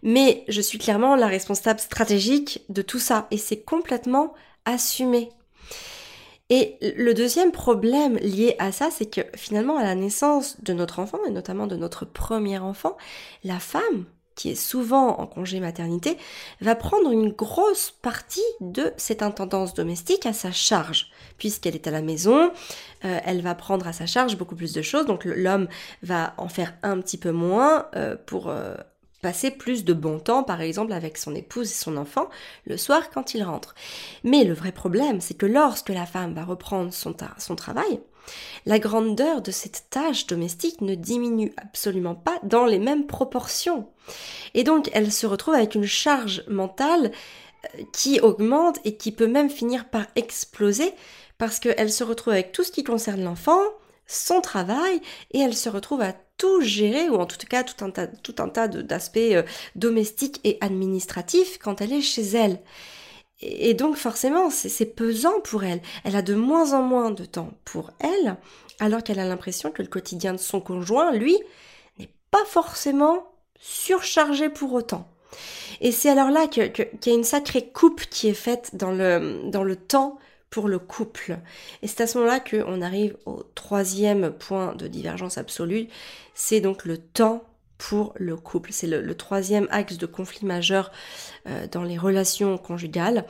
Mais 0.03 0.45
je 0.49 0.61
suis 0.61 0.79
clairement 0.79 1.17
la 1.17 1.27
responsable 1.27 1.81
stratégique 1.81 2.63
de 2.69 2.83
tout 2.83 3.01
ça. 3.01 3.27
Et 3.31 3.39
c'est 3.39 3.63
complètement 3.63 4.35
assumé. 4.65 5.31
Et 6.49 6.79
le 6.97 7.13
deuxième 7.13 7.51
problème 7.51 8.17
lié 8.19 8.55
à 8.59 8.71
ça, 8.71 8.91
c'est 8.93 9.07
que 9.07 9.23
finalement, 9.35 9.77
à 9.77 9.83
la 9.83 9.97
naissance 9.97 10.63
de 10.63 10.73
notre 10.73 11.01
enfant, 11.01 11.19
et 11.27 11.31
notamment 11.31 11.67
de 11.67 11.77
notre 11.77 12.05
premier 12.05 12.59
enfant, 12.59 12.97
la 13.43 13.59
femme, 13.59 14.05
qui 14.37 14.51
est 14.51 14.55
souvent 14.55 15.19
en 15.19 15.27
congé 15.27 15.59
maternité, 15.59 16.19
va 16.61 16.77
prendre 16.77 17.11
une 17.11 17.33
grosse 17.33 17.91
partie 17.91 18.45
de 18.61 18.93
cette 18.97 19.23
intendance 19.23 19.75
domestique 19.75 20.27
à 20.27 20.33
sa 20.33 20.53
charge. 20.53 21.11
Puisqu'elle 21.39 21.75
est 21.75 21.89
à 21.89 21.91
la 21.91 22.03
maison, 22.03 22.53
euh, 23.05 23.19
elle 23.25 23.41
va 23.41 23.55
prendre 23.55 23.89
à 23.89 23.93
sa 23.93 24.07
charge 24.07 24.37
beaucoup 24.37 24.55
plus 24.55 24.73
de 24.73 24.83
choses, 24.83 25.07
donc 25.07 25.25
l'homme 25.25 25.69
va 26.03 26.35
en 26.37 26.49
faire 26.49 26.75
un 26.83 27.01
petit 27.01 27.19
peu 27.19 27.33
moins 27.33 27.87
euh, 27.97 28.15
pour 28.27 28.49
euh, 28.49 28.77
passer 29.27 29.51
plus 29.51 29.85
de 29.85 29.93
bon 29.93 30.21
temps, 30.21 30.45
par 30.45 30.61
exemple, 30.61 30.93
avec 30.93 31.19
son 31.19 31.35
épouse 31.35 31.69
et 31.69 31.75
son 31.75 31.97
enfant 31.97 32.29
le 32.65 32.77
soir 32.77 33.11
quand 33.11 33.35
il 33.35 33.43
rentre. 33.43 33.75
Mais 34.23 34.45
le 34.45 34.55
vrai 34.55 34.71
problème, 34.71 35.21
c'est 35.21 35.35
que 35.35 35.47
lorsque 35.47 35.89
la 35.89 36.07
femme 36.07 36.33
va 36.33 36.45
reprendre 36.45 36.93
son, 36.93 37.13
son 37.39 37.57
travail, 37.57 37.99
la 38.67 38.79
grandeur 38.79 39.43
de 39.43 39.51
cette 39.51 39.87
tâche 39.91 40.29
domestique 40.29 40.81
ne 40.81 40.95
diminue 40.95 41.53
absolument 41.57 42.15
pas 42.15 42.39
dans 42.45 42.67
les 42.67 42.79
mêmes 42.79 43.09
proportions. 43.09 43.89
Et 44.55 44.63
donc, 44.63 44.91
elle 44.93 45.11
se 45.11 45.27
retrouve 45.27 45.55
avec 45.55 45.75
une 45.75 45.87
charge 45.87 46.45
mentale 46.47 47.11
euh, 47.65 47.83
qui 47.93 48.21
augmente 48.21 48.79
et 48.85 48.97
qui 48.97 49.11
peut 49.11 49.27
même 49.27 49.51
finir 49.51 49.89
par 49.89 50.07
exploser 50.15 50.93
parce 51.37 51.59
qu'elle 51.59 51.91
se 51.91 52.05
retrouve 52.05 52.35
avec 52.35 52.53
tout 52.53 52.63
ce 52.63 52.71
qui 52.71 52.85
concerne 52.85 53.25
l'enfant, 53.25 53.59
son 54.07 54.41
travail, 54.41 55.01
et 55.33 55.41
elle 55.41 55.57
se 55.57 55.69
retrouve 55.69 56.01
à 56.01 56.15
tout 56.39 56.61
gérer, 56.61 57.09
ou 57.09 57.17
en 57.17 57.27
tout 57.27 57.39
cas 57.49 57.65
tout 57.65 57.85
un 57.85 57.91
tas, 57.91 58.07
tout 58.07 58.35
un 58.39 58.49
tas 58.49 58.69
d'aspects 58.69 59.17
euh, 59.17 59.43
domestiques 59.75 60.41
et 60.45 60.59
administratifs 60.61 61.59
quand 61.59 61.81
elle 61.81 61.93
est 61.93 62.03
chez 62.03 62.23
elle. 62.23 62.61
Et, 63.41 63.75
donc 63.75 63.97
forcément, 63.97 64.51
c'est 64.51 64.87
pesant 64.87 65.41
pour 65.41 65.65
elle. 65.65 65.83
Elle 66.05 66.17
a 66.17 66.23
de 66.23 66.35
moins 66.35 66.73
en 66.73 66.83
moins 66.83 67.11
de 67.11 67.25
temps 67.25 67.51
pour 67.65 67.91
elle, 68.01 68.37
alors 68.81 69.03
qu'elle 69.03 69.21
a 69.21 69.27
l'impression 69.27 69.71
que 69.71 69.83
le 69.83 69.89
quotidien 69.89 70.33
de 70.33 70.39
son 70.39 70.61
conjoint, 70.61 71.13
lui, 71.13 71.37
n'est 71.99 72.11
pas 72.31 72.45
forcément 72.47 73.27
surchargé 73.59 74.49
pour 74.49 74.73
autant. 74.73 75.09
Et 75.81 75.93
c'est 75.93 76.09
alors 76.09 76.31
là 76.31 76.47
qu'il 76.47 76.73
y 77.05 77.11
a 77.11 77.13
une 77.13 77.25
sacrée 77.25 77.69
coupe 77.69 78.07
qui 78.07 78.29
est 78.29 78.35
faite 78.35 78.71
dans 78.75 78.91
le, 78.93 79.43
dans 79.51 79.65
le 79.65 79.77
temps 79.77 80.19
pour 80.57 80.69
le 80.69 80.79
couple. 80.79 81.37
Et 81.83 81.87
c'est 81.87 82.01
à 82.01 82.07
ce 82.07 82.17
moment-là 82.17 82.41
qu'on 82.41 82.81
arrive 82.81 83.15
au 83.27 83.43
troisième 83.55 84.33
point 84.33 84.75
de 84.75 84.87
divergence 84.87 85.37
absolue, 85.37 85.89
c'est 86.33 86.63
donc 86.63 86.87
le 86.87 86.97
temps 86.97 87.45
pour 87.77 88.15
le 88.17 88.39
couple. 88.39 88.71
C'est 88.73 88.87
le, 88.87 89.15
troisième 89.15 89.69
axe 89.71 89.99
de 89.99 90.07
conflit 90.07 90.47
majeur 90.47 90.91
euh, 91.47 91.67
dans 91.71 91.83
les 91.83 91.99
relations 91.99 92.57
conjugales. 92.57 93.27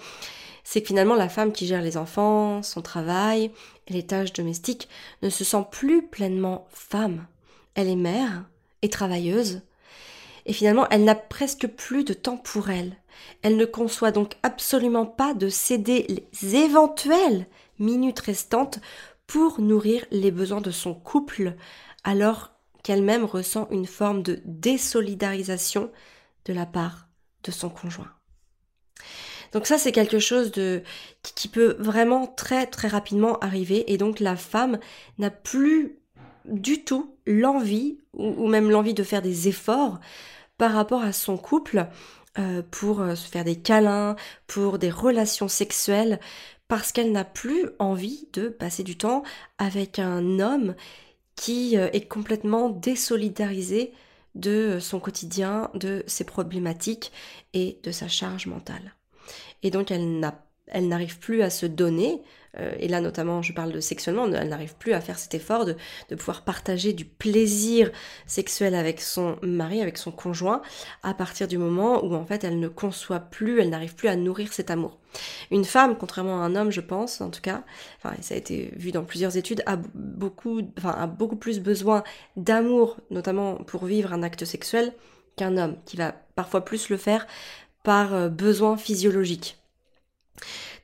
C'est 0.62 0.82
que 0.82 0.86
finalement 0.86 1.16
la 1.16 1.28
femme 1.28 1.50
qui 1.50 1.66
gère 1.66 1.82
les 1.82 1.96
enfants, 1.96 2.62
son 2.62 2.80
travail 2.80 3.50
et 3.88 3.92
les 3.92 4.06
tâches 4.06 4.32
domestiques 4.32 4.88
ne 5.22 5.28
se 5.28 5.42
sent 5.42 5.64
plus 5.72 6.06
pleinement 6.06 6.68
femme. 6.70 7.26
Elle 7.74 7.88
est 7.88 7.96
mère 7.96 8.44
et 8.82 8.88
travailleuse. 8.88 9.62
Et 10.44 10.52
finalement, 10.52 10.86
elle 10.92 11.02
n'a 11.02 11.16
presque 11.16 11.66
plus 11.66 12.04
de 12.04 12.14
temps 12.14 12.36
pour 12.36 12.70
elle. 12.70 12.94
Elle 13.42 13.56
ne 13.56 13.64
conçoit 13.64 14.10
donc 14.10 14.34
absolument 14.42 15.06
pas 15.06 15.34
de 15.34 15.48
céder 15.48 16.06
les 16.08 16.56
éventuelles 16.56 17.46
minutes 17.78 18.20
restantes 18.20 18.80
pour 19.26 19.60
nourrir 19.60 20.04
les 20.10 20.30
besoins 20.30 20.60
de 20.60 20.70
son 20.70 20.94
couple, 20.94 21.54
alors 22.04 22.52
qu'elle-même 22.82 23.24
ressent 23.24 23.68
une 23.70 23.86
forme 23.86 24.22
de 24.22 24.40
désolidarisation 24.44 25.90
de 26.44 26.52
la 26.52 26.66
part 26.66 27.08
de 27.42 27.50
son 27.50 27.68
conjoint. 27.68 28.10
Donc 29.52 29.66
ça, 29.66 29.78
c'est 29.78 29.92
quelque 29.92 30.18
chose 30.18 30.52
qui 31.22 31.48
peut 31.48 31.76
vraiment 31.78 32.26
très 32.26 32.66
très 32.66 32.88
rapidement 32.88 33.38
arriver 33.38 33.92
et 33.92 33.98
donc 33.98 34.20
la 34.20 34.36
femme 34.36 34.78
n'a 35.18 35.30
plus 35.30 35.98
du 36.44 36.84
tout 36.84 37.16
l'envie 37.26 37.98
ou 38.12 38.46
même 38.46 38.70
l'envie 38.70 38.94
de 38.94 39.02
faire 39.02 39.22
des 39.22 39.48
efforts 39.48 39.98
par 40.58 40.72
rapport 40.72 41.02
à 41.02 41.12
son 41.12 41.36
couple 41.36 41.86
euh, 42.38 42.62
pour 42.70 43.00
euh, 43.00 43.14
se 43.14 43.28
faire 43.28 43.44
des 43.44 43.56
câlins, 43.56 44.16
pour 44.46 44.78
des 44.78 44.90
relations 44.90 45.48
sexuelles, 45.48 46.20
parce 46.68 46.92
qu'elle 46.92 47.12
n'a 47.12 47.24
plus 47.24 47.70
envie 47.78 48.28
de 48.32 48.48
passer 48.48 48.82
du 48.82 48.98
temps 48.98 49.22
avec 49.58 49.98
un 49.98 50.40
homme 50.40 50.74
qui 51.34 51.76
euh, 51.76 51.88
est 51.92 52.08
complètement 52.08 52.68
désolidarisé 52.68 53.92
de 54.34 54.78
son 54.80 55.00
quotidien, 55.00 55.70
de 55.74 56.04
ses 56.06 56.24
problématiques 56.24 57.12
et 57.54 57.80
de 57.82 57.90
sa 57.90 58.08
charge 58.08 58.46
mentale. 58.46 58.94
Et 59.62 59.70
donc 59.70 59.90
elle 59.90 60.20
n'a 60.20 60.45
elle 60.68 60.88
n'arrive 60.88 61.18
plus 61.18 61.42
à 61.42 61.50
se 61.50 61.66
donner, 61.66 62.22
euh, 62.58 62.72
et 62.78 62.88
là 62.88 63.00
notamment 63.00 63.42
je 63.42 63.52
parle 63.52 63.72
de 63.72 63.80
sexuellement, 63.80 64.26
elle 64.26 64.48
n'arrive 64.48 64.76
plus 64.76 64.92
à 64.92 65.00
faire 65.00 65.18
cet 65.18 65.34
effort 65.34 65.64
de, 65.64 65.76
pouvoir 66.16 66.42
partager 66.42 66.92
du 66.92 67.04
plaisir 67.04 67.90
sexuel 68.26 68.74
avec 68.74 69.00
son 69.00 69.36
mari, 69.42 69.80
avec 69.80 69.98
son 69.98 70.10
conjoint, 70.10 70.62
à 71.02 71.14
partir 71.14 71.48
du 71.48 71.58
moment 71.58 72.04
où 72.04 72.14
en 72.14 72.24
fait 72.24 72.44
elle 72.44 72.58
ne 72.58 72.68
conçoit 72.68 73.20
plus, 73.20 73.60
elle 73.60 73.70
n'arrive 73.70 73.94
plus 73.94 74.08
à 74.08 74.16
nourrir 74.16 74.52
cet 74.52 74.70
amour. 74.70 74.98
Une 75.50 75.64
femme, 75.64 75.96
contrairement 75.96 76.42
à 76.42 76.44
un 76.44 76.56
homme 76.56 76.70
je 76.70 76.80
pense, 76.80 77.20
en 77.20 77.30
tout 77.30 77.40
cas, 77.40 77.62
enfin 77.98 78.16
ça 78.20 78.34
a 78.34 78.38
été 78.38 78.72
vu 78.76 78.90
dans 78.90 79.04
plusieurs 79.04 79.36
études, 79.36 79.62
a 79.66 79.76
beaucoup, 79.94 80.62
enfin, 80.78 80.90
a 80.90 81.06
beaucoup 81.06 81.36
plus 81.36 81.60
besoin 81.60 82.02
d'amour, 82.36 82.96
notamment 83.10 83.56
pour 83.56 83.84
vivre 83.84 84.12
un 84.12 84.22
acte 84.22 84.44
sexuel, 84.44 84.92
qu'un 85.36 85.56
homme, 85.58 85.76
qui 85.84 85.96
va 85.96 86.12
parfois 86.34 86.64
plus 86.64 86.88
le 86.88 86.96
faire 86.96 87.26
par 87.82 88.14
euh, 88.14 88.28
besoin 88.28 88.76
physiologique. 88.76 89.58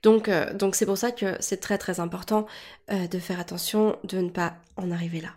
Donc, 0.03 0.29
euh, 0.29 0.53
donc 0.55 0.75
c'est 0.75 0.87
pour 0.87 0.99
ça 0.99 1.11
que 1.11 1.37
c'est 1.41 1.61
très 1.61 1.79
très 1.79 2.01
important 2.01 2.47
euh, 2.91 3.07
de 3.07 3.19
faire 3.19 3.41
attention 3.41 3.97
de 4.05 4.19
ne 4.19 4.31
pas 4.31 4.55
en 4.77 4.91
arriver 4.91 5.21
là. 5.21 5.31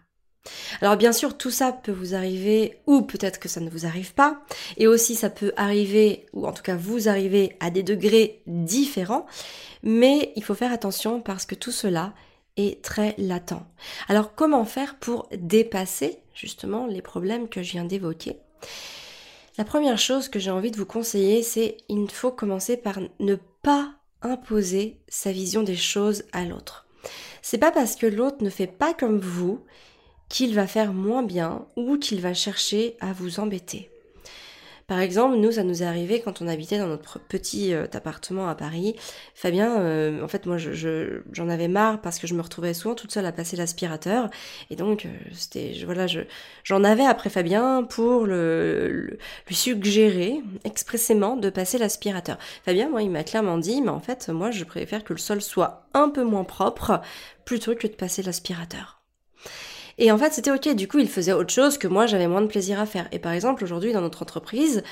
Alors 0.82 0.96
bien 0.96 1.12
sûr, 1.12 1.38
tout 1.38 1.52
ça 1.52 1.72
peut 1.72 1.92
vous 1.92 2.14
arriver, 2.14 2.80
ou 2.86 3.02
peut-être 3.02 3.40
que 3.40 3.50
ça 3.50 3.62
ne 3.62 3.70
vous 3.70 3.86
arrive 3.86 4.14
pas, 4.14 4.42
et 4.78 4.88
aussi 4.88 5.16
ça 5.16 5.30
peut 5.30 5.54
arriver, 5.58 6.28
ou 6.34 6.46
en 6.46 6.54
tout 6.54 6.64
cas 6.64 6.76
vous 6.76 7.10
arriver 7.10 7.56
à 7.60 7.72
des 7.72 7.84
degrés 7.84 8.44
différents, 8.46 9.26
mais 9.82 10.34
il 10.36 10.44
faut 10.44 10.54
faire 10.54 10.72
attention 10.72 11.20
parce 11.22 11.46
que 11.46 11.56
tout 11.56 11.72
cela 11.72 12.14
est 12.58 12.84
très 12.84 13.16
latent. 13.18 13.66
Alors 14.08 14.36
comment 14.36 14.66
faire 14.66 14.96
pour 14.96 15.28
dépasser 15.36 16.20
justement 16.34 16.86
les 16.86 17.02
problèmes 17.02 17.50
que 17.50 17.64
je 17.64 17.72
viens 17.72 17.86
d'évoquer? 17.86 18.38
La 19.58 19.64
première 19.64 19.98
chose 19.98 20.28
que 20.28 20.40
j'ai 20.40 20.52
envie 20.52 20.72
de 20.72 20.78
vous 20.78 20.86
conseiller, 20.86 21.42
c'est 21.42 21.78
il 21.88 22.10
faut 22.12 22.32
commencer 22.32 22.78
par 22.78 23.00
ne 23.20 23.36
pas 23.62 23.94
imposer 24.22 25.00
sa 25.08 25.32
vision 25.32 25.64
des 25.64 25.76
choses 25.76 26.24
à 26.32 26.46
l'autre. 26.46 26.88
C'est 27.42 27.58
pas 27.58 27.72
parce 27.72 27.96
que 27.96 28.08
l'autre 28.08 28.44
ne 28.44 28.50
fait 28.50 28.68
pas 28.68 28.94
comme 28.94 29.20
vous 29.20 29.64
qu'il 30.30 30.56
va 30.56 30.68
faire 30.68 30.94
moins 30.94 31.24
bien 31.24 31.68
ou 31.76 31.98
qu'il 31.98 32.22
va 32.22 32.34
chercher 32.34 32.98
à 33.00 33.14
vous 33.14 33.40
embêter. 33.40 33.92
Par 34.88 35.00
exemple, 35.00 35.38
nous, 35.38 35.54
ça 35.54 35.64
nous 35.64 35.82
est 35.82 35.86
arrivé 35.86 36.22
quand 36.22 36.44
on 36.44 36.48
habitait 36.48 36.78
dans 36.78 36.88
notre 36.88 37.20
petit 37.20 37.74
euh, 37.74 37.88
appartement 37.94 38.48
à 38.48 38.54
Paris. 38.54 38.96
Fabien, 39.34 39.80
euh, 39.80 40.24
en 40.24 40.28
fait, 40.28 40.46
moi, 40.46 40.58
je, 40.58 41.22
j'en 41.32 41.50
avais 41.50 41.68
marre 41.68 42.02
parce 42.02 42.20
que 42.20 42.28
je 42.28 42.36
me 42.36 42.42
retrouvais 42.42 42.76
souvent 42.76 42.94
toute 42.94 43.12
seule 43.12 43.26
à 43.26 43.32
passer 43.32 43.58
l'aspirateur. 43.58 44.30
Et 44.70 44.76
donc, 44.76 45.06
euh, 45.06 45.10
c'était, 45.34 45.74
voilà, 45.86 46.06
je, 46.06 46.22
j'en 46.64 46.84
avais 46.84 47.06
après 47.06 47.32
Fabien 47.32 47.84
pour 47.84 48.28
le, 48.28 49.18
lui 49.48 49.56
suggérer 49.56 50.42
expressément 50.66 51.36
de 51.36 51.50
passer 51.50 51.80
l'aspirateur. 51.80 52.38
Fabien, 52.64 52.88
moi, 52.90 53.02
il 53.02 53.10
m'a 53.10 53.24
clairement 53.24 53.58
dit, 53.58 53.82
mais 53.82 53.90
en 53.90 54.00
fait, 54.00 54.30
moi, 54.30 54.52
je 54.52 54.66
préfère 54.66 55.04
que 55.04 55.14
le 55.14 55.20
sol 55.20 55.42
soit 55.42 55.88
un 55.96 56.10
peu 56.10 56.24
moins 56.24 56.44
propre 56.44 57.02
plutôt 57.44 57.74
que 57.74 57.88
de 57.88 57.94
passer 57.94 58.22
l'aspirateur. 58.22 59.05
Et 59.98 60.12
en 60.12 60.18
fait, 60.18 60.34
c'était 60.34 60.52
ok. 60.52 60.76
Du 60.76 60.88
coup, 60.88 61.00
il 61.00 61.08
faisait 61.08 61.32
autre 61.32 61.54
chose 61.54 61.78
que 61.78 61.88
moi, 61.88 62.06
j'avais 62.06 62.28
moins 62.28 62.42
de 62.42 62.48
plaisir 62.48 62.80
à 62.80 62.86
faire. 62.86 63.08
Et 63.12 63.20
par 63.20 63.32
exemple, 63.32 63.64
aujourd'hui, 63.64 63.94
dans 63.94 64.02
notre 64.02 64.24
entreprise, 64.24 64.84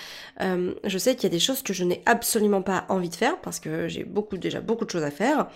euh, 0.42 0.74
je 0.84 0.98
sais 0.98 1.16
qu'il 1.16 1.24
y 1.24 1.28
a 1.28 1.30
des 1.30 1.40
choses 1.40 1.62
que 1.62 1.74
je 1.74 1.84
n'ai 1.84 2.02
absolument 2.06 2.62
pas 2.62 2.86
envie 2.90 3.10
de 3.10 3.16
faire 3.16 3.40
parce 3.42 3.60
que 3.60 3.88
j'ai 3.88 4.06
beaucoup, 4.06 4.38
déjà 4.38 4.62
beaucoup 4.62 4.86
de 4.86 4.90
choses 4.90 5.04
à 5.04 5.12
faire. 5.12 5.48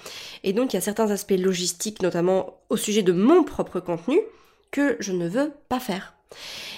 Et 0.44 0.52
donc, 0.52 0.74
il 0.74 0.76
y 0.76 0.80
a 0.80 0.82
certains 0.82 1.12
aspects 1.12 1.36
logistiques, 1.38 2.02
notamment 2.02 2.60
au 2.70 2.78
sujet 2.78 3.04
de 3.04 3.14
mon 3.14 3.44
propre 3.44 3.80
contenu, 3.80 4.20
que 4.72 4.98
je 5.00 5.14
ne 5.14 5.28
veux 5.30 5.54
pas 5.70 5.80
faire. 5.80 6.17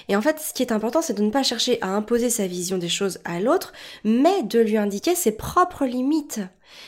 Et 0.07 0.15
en 0.15 0.21
fait, 0.21 0.39
ce 0.39 0.53
qui 0.53 0.63
est 0.63 0.71
important, 0.71 1.01
c'est 1.01 1.13
de 1.13 1.23
ne 1.23 1.29
pas 1.29 1.43
chercher 1.43 1.81
à 1.81 1.89
imposer 1.89 2.29
sa 2.29 2.47
vision 2.47 2.77
des 2.77 2.89
choses 2.89 3.19
à 3.25 3.39
l'autre, 3.39 3.73
mais 4.03 4.43
de 4.43 4.59
lui 4.59 4.77
indiquer 4.77 5.15
ses 5.15 5.31
propres 5.31 5.85
limites. 5.85 6.41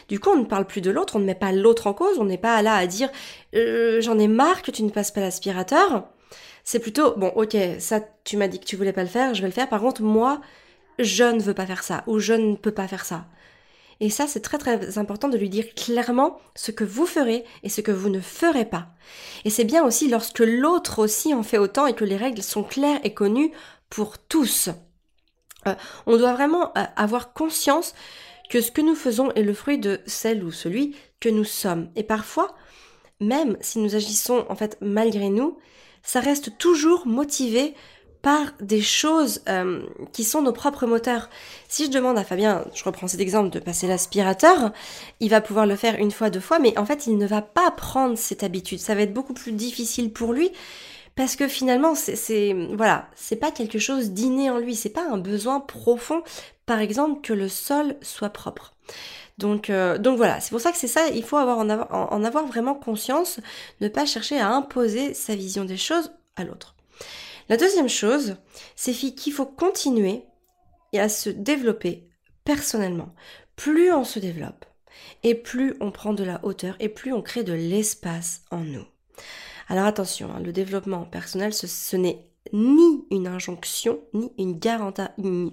Du 0.08 0.20
coup, 0.20 0.30
on 0.30 0.38
ne 0.38 0.46
parle 0.46 0.66
plus 0.66 0.82
de 0.82 0.92
l'autre, 0.92 1.16
on 1.16 1.20
ne 1.20 1.26
met 1.26 1.36
pas 1.36 1.52
l'autre 1.52 1.88
en 1.88 1.94
cause, 1.94 2.20
on 2.20 2.26
n'est 2.26 2.38
pas 2.38 2.62
là 2.62 2.76
à 2.76 2.88
dire 2.88 3.10
euh, 3.56 4.02
j'en 4.02 4.18
ai 4.20 4.28
marre 4.28 4.62
que 4.62 4.72
tu 4.72 4.84
ne 4.84 4.90
passes 4.90 5.12
pas 5.12 5.22
l'aspirateur. 5.22 6.08
C'est 6.64 6.80
plutôt 6.80 7.16
bon, 7.16 7.32
ok, 7.36 7.58
ça 7.80 8.02
tu 8.24 8.38
m'as 8.38 8.48
dit 8.48 8.60
que 8.60 8.66
tu 8.66 8.76
voulais 8.76 8.94
pas 8.94 9.04
le 9.04 9.10
faire, 9.10 9.34
je 9.34 9.42
vais 9.42 9.48
le 9.48 9.54
faire. 9.54 9.70
Par 9.70 9.82
contre, 9.82 10.04
moi, 10.04 10.42
je 11.00 11.24
ne 11.24 11.42
veux 11.42 11.54
pas 11.54 11.66
faire 11.66 11.84
ça 11.84 12.04
ou 12.08 12.20
je 12.20 12.34
ne 12.34 12.56
peux 12.56 12.72
pas 12.72 12.88
faire 12.88 13.06
ça. 13.06 13.26
Et 14.02 14.10
ça, 14.10 14.26
c'est 14.26 14.42
très 14.42 14.58
très 14.58 14.98
important 14.98 15.30
de 15.30 15.38
lui 15.38 15.48
dire 15.48 15.76
clairement 15.76 16.40
ce 16.56 16.72
que 16.72 16.84
vous 16.84 17.06
ferez 17.06 17.46
et 17.62 17.70
ce 17.70 17.82
que 17.82 17.92
vous 17.92 18.10
ne 18.10 18.20
ferez 18.20 18.66
pas. 18.66 18.88
Et 19.46 19.52
c'est 19.52 19.64
bien 19.64 19.86
aussi 19.86 20.10
lorsque 20.10 20.40
l'autre 20.40 20.98
aussi 21.00 21.36
en 21.36 21.44
fait 21.44 21.60
autant 21.60 21.86
et 21.86 21.94
que 21.94 22.04
les 22.04 22.18
règles 22.18 22.42
sont 22.42 22.64
claires 22.64 23.00
et 23.04 23.14
connues 23.14 23.52
pour 23.92 24.18
tous. 24.18 24.70
Euh, 25.68 25.76
on 26.08 26.18
doit 26.18 26.34
vraiment 26.34 26.72
euh, 26.76 26.84
avoir 26.96 27.34
conscience 27.34 27.94
que 28.50 28.60
ce 28.60 28.72
que 28.72 28.82
nous 28.82 28.96
faisons 28.96 29.32
est 29.34 29.44
le 29.44 29.54
fruit 29.54 29.78
de 29.78 30.02
celle 30.08 30.44
ou 30.44 30.52
celui 30.52 30.96
que 31.20 31.30
nous 31.30 31.46
sommes. 31.46 31.92
Et 31.96 32.04
parfois, 32.04 32.56
même 33.20 33.56
si 33.62 33.78
nous 33.78 33.96
agissons 33.96 34.46
en 34.50 34.56
fait 34.56 34.80
malgré 34.82 35.30
nous, 35.30 35.60
ça 36.02 36.22
reste 36.22 36.58
toujours 36.58 37.06
motivé 37.06 37.76
par 38.22 38.52
des 38.60 38.82
choses 38.82 39.42
euh, 39.50 39.82
qui 40.14 40.24
sont 40.24 40.42
nos 40.42 40.54
propres 40.54 40.86
moteurs. 40.86 41.30
Si 41.68 41.86
je 41.86 41.92
demande 41.92 42.18
à 42.18 42.24
Fabien, 42.24 42.66
je 42.74 42.84
reprends 42.84 43.08
cet 43.08 43.20
exemple 43.20 43.50
de 43.50 43.60
passer 43.60 43.88
l'aspirateur, 43.88 44.72
il 45.20 45.30
va 45.30 45.42
pouvoir 45.42 45.66
le 45.66 45.76
faire 45.76 45.96
une 45.96 46.12
fois, 46.12 46.30
deux 46.30 46.40
fois, 46.40 46.60
mais 46.60 46.78
en 46.78 46.86
fait 46.86 47.08
il 47.08 47.18
ne 47.18 47.26
va 47.26 47.42
pas 47.42 47.72
prendre 47.72 48.18
cette 48.18 48.44
habitude. 48.44 48.80
Ça 48.80 48.96
va 48.96 49.02
être 49.02 49.14
beaucoup 49.14 49.34
plus 49.34 49.52
difficile 49.52 50.12
pour 50.12 50.34
lui 50.34 50.52
parce 51.16 51.36
que 51.36 51.48
finalement 51.48 51.96
c'est 51.96 52.56
voilà, 52.74 53.08
c'est 53.16 53.36
pas 53.36 53.52
quelque 53.52 53.80
chose 53.80 54.12
d'inné 54.12 54.50
en 54.50 54.60
lui, 54.60 54.76
c'est 54.76 54.90
pas 54.90 55.08
un 55.10 55.18
besoin 55.18 55.60
profond, 55.60 56.22
par 56.66 56.80
exemple 56.80 57.22
que 57.22 57.34
le 57.34 57.50
sol 57.50 57.96
soit 58.02 58.30
propre. 58.30 58.74
Donc, 59.38 59.72
euh, 59.72 59.98
donc 59.98 60.18
voilà, 60.18 60.40
c'est 60.40 60.52
pour 60.52 60.62
ça 60.62 60.72
que 60.72 60.78
c'est 60.78 60.88
ça, 60.88 61.08
il 61.08 61.24
faut 61.24 61.38
en 61.38 61.70
avoir 62.24 62.46
vraiment 62.46 62.76
conscience, 62.76 63.40
ne 63.80 63.88
pas 63.88 64.06
chercher 64.06 64.40
à 64.40 64.50
imposer 64.50 65.16
sa 65.16 65.36
vision 65.36 65.66
des 65.66 65.78
choses 65.78 66.12
à 66.36 66.44
l'autre. 66.44 66.76
La 67.52 67.58
deuxième 67.58 67.90
chose, 67.90 68.38
c'est 68.78 68.94
qu'il 68.94 69.34
faut 69.34 69.46
continuer 69.46 70.24
à 70.98 71.10
se 71.10 71.30
développer 71.30 72.08
personnellement. 72.46 73.14
Plus 73.58 73.92
on 73.92 74.06
se 74.06 74.20
développe, 74.20 74.64
et 75.24 75.36
plus 75.36 75.76
on 75.82 75.92
prend 75.92 76.14
de 76.14 76.24
la 76.24 76.40
hauteur, 76.46 76.78
et 76.80 76.88
plus 76.88 77.12
on 77.12 77.22
crée 77.22 77.44
de 77.44 77.52
l'espace 77.52 78.44
en 78.52 78.62
nous. 78.62 78.86
Alors 79.68 79.84
attention, 79.84 80.32
hein, 80.34 80.40
le 80.40 80.54
développement 80.54 81.04
personnel, 81.04 81.54
ce, 81.54 81.98
n'est 81.98 82.26
ni 82.54 83.04
une 83.12 83.28
injonction, 83.28 84.00
ni 84.14 84.32
une, 84.38 84.58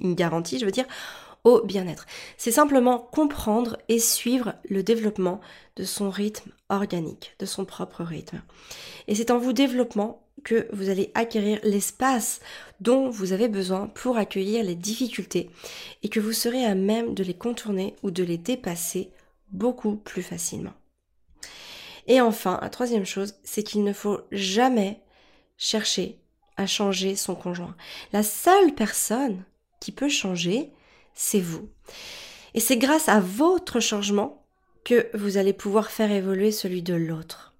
une 0.00 0.14
garantie, 0.14 0.60
je 0.60 0.64
veux 0.64 0.70
dire, 0.70 0.86
au 1.42 1.62
bien-être. 1.62 2.06
C'est 2.36 2.52
simplement 2.52 3.00
comprendre 3.00 3.76
et 3.88 3.98
suivre 3.98 4.54
le 4.70 4.84
développement 4.84 5.40
de 5.74 5.82
son 5.82 6.10
rythme 6.10 6.52
organique, 6.68 7.34
de 7.40 7.46
son 7.46 7.64
propre 7.64 8.04
rythme. 8.04 8.40
Et 9.08 9.16
c'est 9.16 9.32
en 9.32 9.38
vous 9.38 9.52
développant 9.52 10.27
que 10.44 10.68
vous 10.72 10.88
allez 10.88 11.10
acquérir 11.14 11.60
l'espace 11.62 12.40
dont 12.80 13.10
vous 13.10 13.32
avez 13.32 13.48
besoin 13.48 13.88
pour 13.88 14.16
accueillir 14.16 14.64
les 14.64 14.74
difficultés 14.74 15.50
et 16.02 16.08
que 16.08 16.20
vous 16.20 16.32
serez 16.32 16.64
à 16.64 16.74
même 16.74 17.14
de 17.14 17.22
les 17.22 17.34
contourner 17.34 17.96
ou 18.02 18.10
de 18.10 18.22
les 18.22 18.38
dépasser 18.38 19.10
beaucoup 19.50 19.96
plus 19.96 20.22
facilement. 20.22 20.74
Et 22.06 22.20
enfin, 22.20 22.58
la 22.62 22.70
troisième 22.70 23.04
chose, 23.04 23.34
c'est 23.44 23.62
qu'il 23.62 23.84
ne 23.84 23.92
faut 23.92 24.20
jamais 24.32 25.00
chercher 25.56 26.18
à 26.56 26.66
changer 26.66 27.16
son 27.16 27.34
conjoint. 27.34 27.76
La 28.12 28.22
seule 28.22 28.74
personne 28.74 29.44
qui 29.80 29.92
peut 29.92 30.08
changer, 30.08 30.72
c'est 31.14 31.40
vous. 31.40 31.68
Et 32.54 32.60
c'est 32.60 32.78
grâce 32.78 33.08
à 33.08 33.20
votre 33.20 33.80
changement 33.80 34.44
que 34.84 35.10
vous 35.14 35.36
allez 35.36 35.52
pouvoir 35.52 35.90
faire 35.90 36.10
évoluer 36.10 36.50
celui 36.50 36.82
de 36.82 36.94
l'autre. 36.94 37.54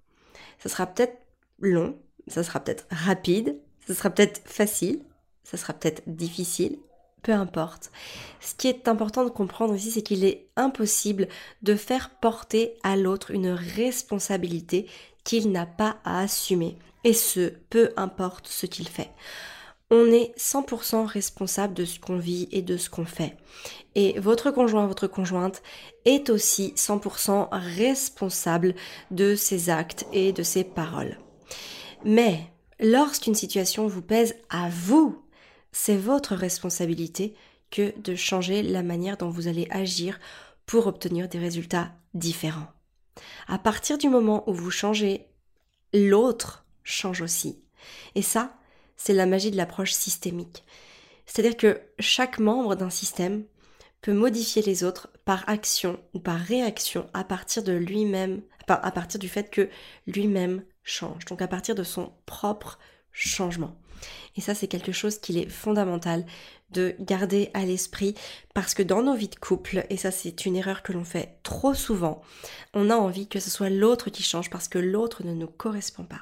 Ça 0.57 0.69
sera 0.69 0.87
peut-être 0.87 1.17
long, 1.59 1.97
ça 2.29 2.43
sera 2.43 2.59
peut-être 2.59 2.85
rapide, 2.91 3.57
ça 3.87 3.93
sera 3.93 4.09
peut-être 4.09 4.41
facile, 4.45 5.01
ça 5.43 5.57
sera 5.57 5.73
peut-être 5.73 6.03
difficile, 6.07 6.77
peu 7.21 7.33
importe. 7.33 7.91
Ce 8.39 8.55
qui 8.55 8.67
est 8.67 8.87
important 8.87 9.23
de 9.23 9.29
comprendre 9.29 9.75
ici, 9.75 9.91
c'est 9.91 10.01
qu'il 10.01 10.23
est 10.23 10.47
impossible 10.55 11.27
de 11.61 11.75
faire 11.75 12.11
porter 12.21 12.75
à 12.83 12.95
l'autre 12.95 13.31
une 13.31 13.49
responsabilité 13.49 14.87
qu'il 15.23 15.51
n'a 15.51 15.65
pas 15.65 15.97
à 16.03 16.21
assumer. 16.21 16.77
Et 17.03 17.13
ce, 17.13 17.53
peu 17.69 17.91
importe 17.97 18.47
ce 18.47 18.65
qu'il 18.65 18.87
fait. 18.87 19.11
On 19.91 20.05
est 20.11 20.37
100% 20.37 21.05
responsable 21.05 21.73
de 21.73 21.85
ce 21.85 21.99
qu'on 21.99 22.17
vit 22.17 22.47
et 22.51 22.61
de 22.61 22.77
ce 22.77 22.89
qu'on 22.89 23.05
fait. 23.05 23.37
Et 23.95 24.19
votre 24.19 24.51
conjoint, 24.51 24.85
votre 24.85 25.07
conjointe 25.07 25.63
est 26.05 26.29
aussi 26.29 26.73
100% 26.75 27.49
responsable 27.51 28.75
de 29.09 29.35
ses 29.35 29.69
actes 29.71 30.05
et 30.13 30.31
de 30.31 30.43
ses 30.43 30.63
paroles. 30.63 31.17
Mais 32.03 32.51
lorsqu'une 32.79 33.35
situation 33.35 33.87
vous 33.87 34.01
pèse 34.01 34.35
à 34.49 34.69
vous, 34.69 35.23
c'est 35.71 35.97
votre 35.97 36.35
responsabilité 36.35 37.35
que 37.71 37.97
de 37.99 38.15
changer 38.15 38.63
la 38.63 38.83
manière 38.83 39.17
dont 39.17 39.29
vous 39.29 39.47
allez 39.47 39.67
agir 39.69 40.19
pour 40.65 40.87
obtenir 40.87 41.27
des 41.27 41.39
résultats 41.39 41.91
différents. 42.13 42.67
À 43.47 43.59
partir 43.59 43.97
du 43.97 44.09
moment 44.09 44.49
où 44.49 44.53
vous 44.53 44.71
changez, 44.71 45.27
l'autre 45.93 46.65
change 46.83 47.21
aussi. 47.21 47.61
Et 48.15 48.21
ça, 48.21 48.57
c'est 48.95 49.13
la 49.13 49.25
magie 49.25 49.51
de 49.51 49.57
l'approche 49.57 49.93
systémique. 49.93 50.63
C'est-à-dire 51.25 51.57
que 51.57 51.81
chaque 51.99 52.39
membre 52.39 52.75
d'un 52.75 52.89
système 52.89 53.45
peut 54.01 54.13
modifier 54.13 54.61
les 54.61 54.83
autres 54.83 55.09
par 55.25 55.47
action 55.47 55.99
ou 56.13 56.19
par 56.19 56.39
réaction 56.39 57.07
à 57.13 57.23
partir 57.23 57.63
de 57.63 57.73
lui-même, 57.73 58.41
à 58.67 58.91
partir 58.91 59.19
du 59.19 59.27
fait 59.27 59.49
que 59.49 59.69
lui-même 60.07 60.63
change, 60.83 61.25
donc 61.25 61.41
à 61.41 61.47
partir 61.47 61.75
de 61.75 61.83
son 61.83 62.11
propre 62.25 62.79
changement. 63.11 63.75
Et 64.35 64.41
ça, 64.41 64.55
c'est 64.55 64.67
quelque 64.67 64.91
chose 64.91 65.19
qu'il 65.19 65.37
est 65.37 65.49
fondamental 65.49 66.25
de 66.71 66.95
garder 66.99 67.49
à 67.53 67.65
l'esprit 67.65 68.15
parce 68.53 68.73
que 68.73 68.83
dans 68.83 69.01
nos 69.01 69.15
vies 69.15 69.27
de 69.27 69.35
couple, 69.35 69.85
et 69.89 69.97
ça 69.97 70.11
c'est 70.11 70.45
une 70.45 70.55
erreur 70.55 70.83
que 70.83 70.93
l'on 70.93 71.03
fait 71.03 71.39
trop 71.43 71.73
souvent, 71.73 72.21
on 72.73 72.89
a 72.89 72.95
envie 72.95 73.27
que 73.27 73.39
ce 73.39 73.49
soit 73.49 73.69
l'autre 73.71 74.09
qui 74.09 74.23
change 74.23 74.49
parce 74.49 74.67
que 74.67 74.77
l'autre 74.77 75.23
ne 75.23 75.33
nous 75.33 75.47
correspond 75.47 76.03
pas. 76.03 76.21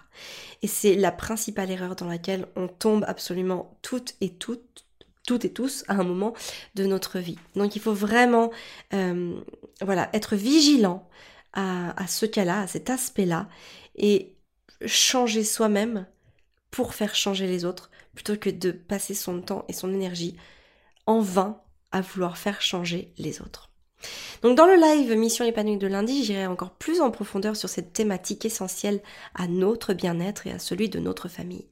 Et 0.62 0.67
c'est 0.67 0.96
la 0.96 1.12
principale 1.12 1.70
erreur 1.70 1.96
dans 1.96 2.08
laquelle 2.08 2.48
on 2.56 2.67
tombe 2.67 3.04
absolument 3.08 3.78
toutes 3.82 4.15
et 4.22 4.30
toutes 4.30 4.86
toutes 5.26 5.43
et 5.43 5.52
tous 5.52 5.84
à 5.89 5.96
un 5.96 6.04
moment 6.04 6.34
de 6.76 6.86
notre 6.86 7.20
vie. 7.20 7.38
Donc 7.56 7.76
il 7.76 7.82
faut 7.82 7.93
vraiment 7.93 8.50
euh, 8.93 9.38
voilà, 9.82 10.10
être 10.13 10.38
vigilant 10.38 11.06
à, 11.52 12.06
ce 12.08 12.28
cas-là, 12.28 12.62
à 12.62 12.67
cet 12.67 12.91
aspect-là, 12.91 13.50
et 13.96 14.37
changer 14.86 15.44
soi-même 15.44 16.06
pour 16.72 16.94
faire 16.94 17.16
changer 17.16 17.48
les 17.48 17.66
autres, 17.66 17.90
plutôt 18.13 18.36
que 18.36 18.50
de 18.50 18.72
passer 18.72 19.13
son 19.13 19.42
temps 19.42 19.66
et 19.68 19.74
son 19.74 19.94
énergie 19.94 20.36
en 21.06 21.22
vain 21.22 21.62
à 21.92 22.02
vouloir 22.02 22.38
faire 22.38 22.62
changer 22.62 23.13
les 23.18 23.42
autres. 23.42 23.72
Donc 24.44 24.56
dans 24.56 24.68
le 24.68 24.76
live 24.76 25.12
Mission 25.18 25.46
épanouie 25.46 25.78
de 25.78 25.88
lundi, 25.88 26.24
j'irai 26.24 26.46
encore 26.46 26.72
plus 26.72 27.02
en 27.02 27.10
profondeur 27.10 27.56
sur 27.56 27.70
cette 27.70 27.94
thématique 27.94 28.46
essentielle 28.46 29.02
à 29.34 29.48
notre 29.48 29.94
bien-être 29.94 30.46
et 30.46 30.52
à 30.52 30.60
celui 30.60 30.90
de 30.90 31.00
notre 31.00 31.28
famille. 31.28 31.66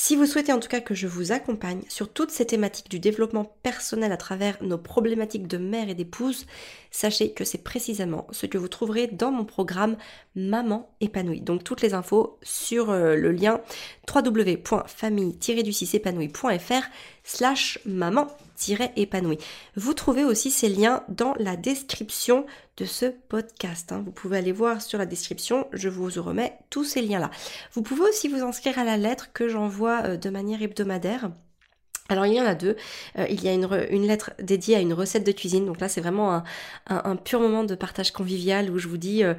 Si 0.00 0.14
vous 0.14 0.26
souhaitez 0.26 0.52
en 0.52 0.60
tout 0.60 0.68
cas 0.68 0.80
que 0.80 0.94
je 0.94 1.08
vous 1.08 1.32
accompagne 1.32 1.80
sur 1.88 2.08
toutes 2.08 2.30
ces 2.30 2.46
thématiques 2.46 2.88
du 2.88 3.00
développement 3.00 3.56
personnel 3.64 4.12
à 4.12 4.16
travers 4.16 4.56
nos 4.62 4.78
problématiques 4.78 5.48
de 5.48 5.58
mère 5.58 5.88
et 5.88 5.96
d'épouse, 5.96 6.46
sachez 6.92 7.32
que 7.32 7.42
c'est 7.42 7.64
précisément 7.64 8.28
ce 8.30 8.46
que 8.46 8.58
vous 8.58 8.68
trouverez 8.68 9.08
dans 9.08 9.32
mon 9.32 9.44
programme 9.44 9.96
Maman 10.36 10.88
épanouie. 11.00 11.40
Donc 11.40 11.64
toutes 11.64 11.82
les 11.82 11.94
infos 11.94 12.38
sur 12.42 12.90
euh, 12.90 13.16
le 13.16 13.32
lien 13.32 13.60
www.famille-du6épanouie.fr 14.08 16.82
slash 17.28 17.78
maman-épanouie. 17.84 19.38
Vous 19.76 19.92
trouvez 19.92 20.24
aussi 20.24 20.50
ces 20.50 20.68
liens 20.68 21.04
dans 21.08 21.34
la 21.38 21.56
description 21.56 22.46
de 22.78 22.86
ce 22.86 23.06
podcast. 23.06 23.92
Hein. 23.92 24.02
Vous 24.04 24.12
pouvez 24.12 24.38
aller 24.38 24.52
voir 24.52 24.80
sur 24.80 24.98
la 24.98 25.04
description, 25.04 25.66
je 25.72 25.90
vous 25.90 26.08
remets 26.22 26.58
tous 26.70 26.84
ces 26.84 27.02
liens-là. 27.02 27.30
Vous 27.74 27.82
pouvez 27.82 28.08
aussi 28.08 28.28
vous 28.28 28.42
inscrire 28.42 28.78
à 28.78 28.84
la 28.84 28.96
lettre 28.96 29.30
que 29.32 29.46
j'envoie 29.46 30.02
euh, 30.04 30.16
de 30.16 30.30
manière 30.30 30.62
hebdomadaire. 30.62 31.30
Alors 32.08 32.24
il 32.24 32.34
y 32.34 32.40
en 32.40 32.46
a 32.46 32.54
deux. 32.54 32.76
Euh, 33.18 33.26
il 33.28 33.44
y 33.44 33.48
a 33.48 33.52
une, 33.52 34.06
lettre 34.06 34.32
dédiée 34.42 34.76
à 34.76 34.80
une 34.80 34.94
recette 34.94 35.24
de 35.24 35.32
cuisine. 35.32 35.66
Donc 35.66 35.78
là 35.78 35.88
c'est 35.88 36.00
vraiment 36.00 36.42
un, 36.86 37.16
pur 37.16 37.40
moment 37.40 37.64
de 37.64 37.74
partage 37.74 38.12
convivial 38.12 38.70
où 38.70 38.78
je 38.78 38.88
vous 38.88 38.96
dis 38.96 39.22
euh, 39.22 39.34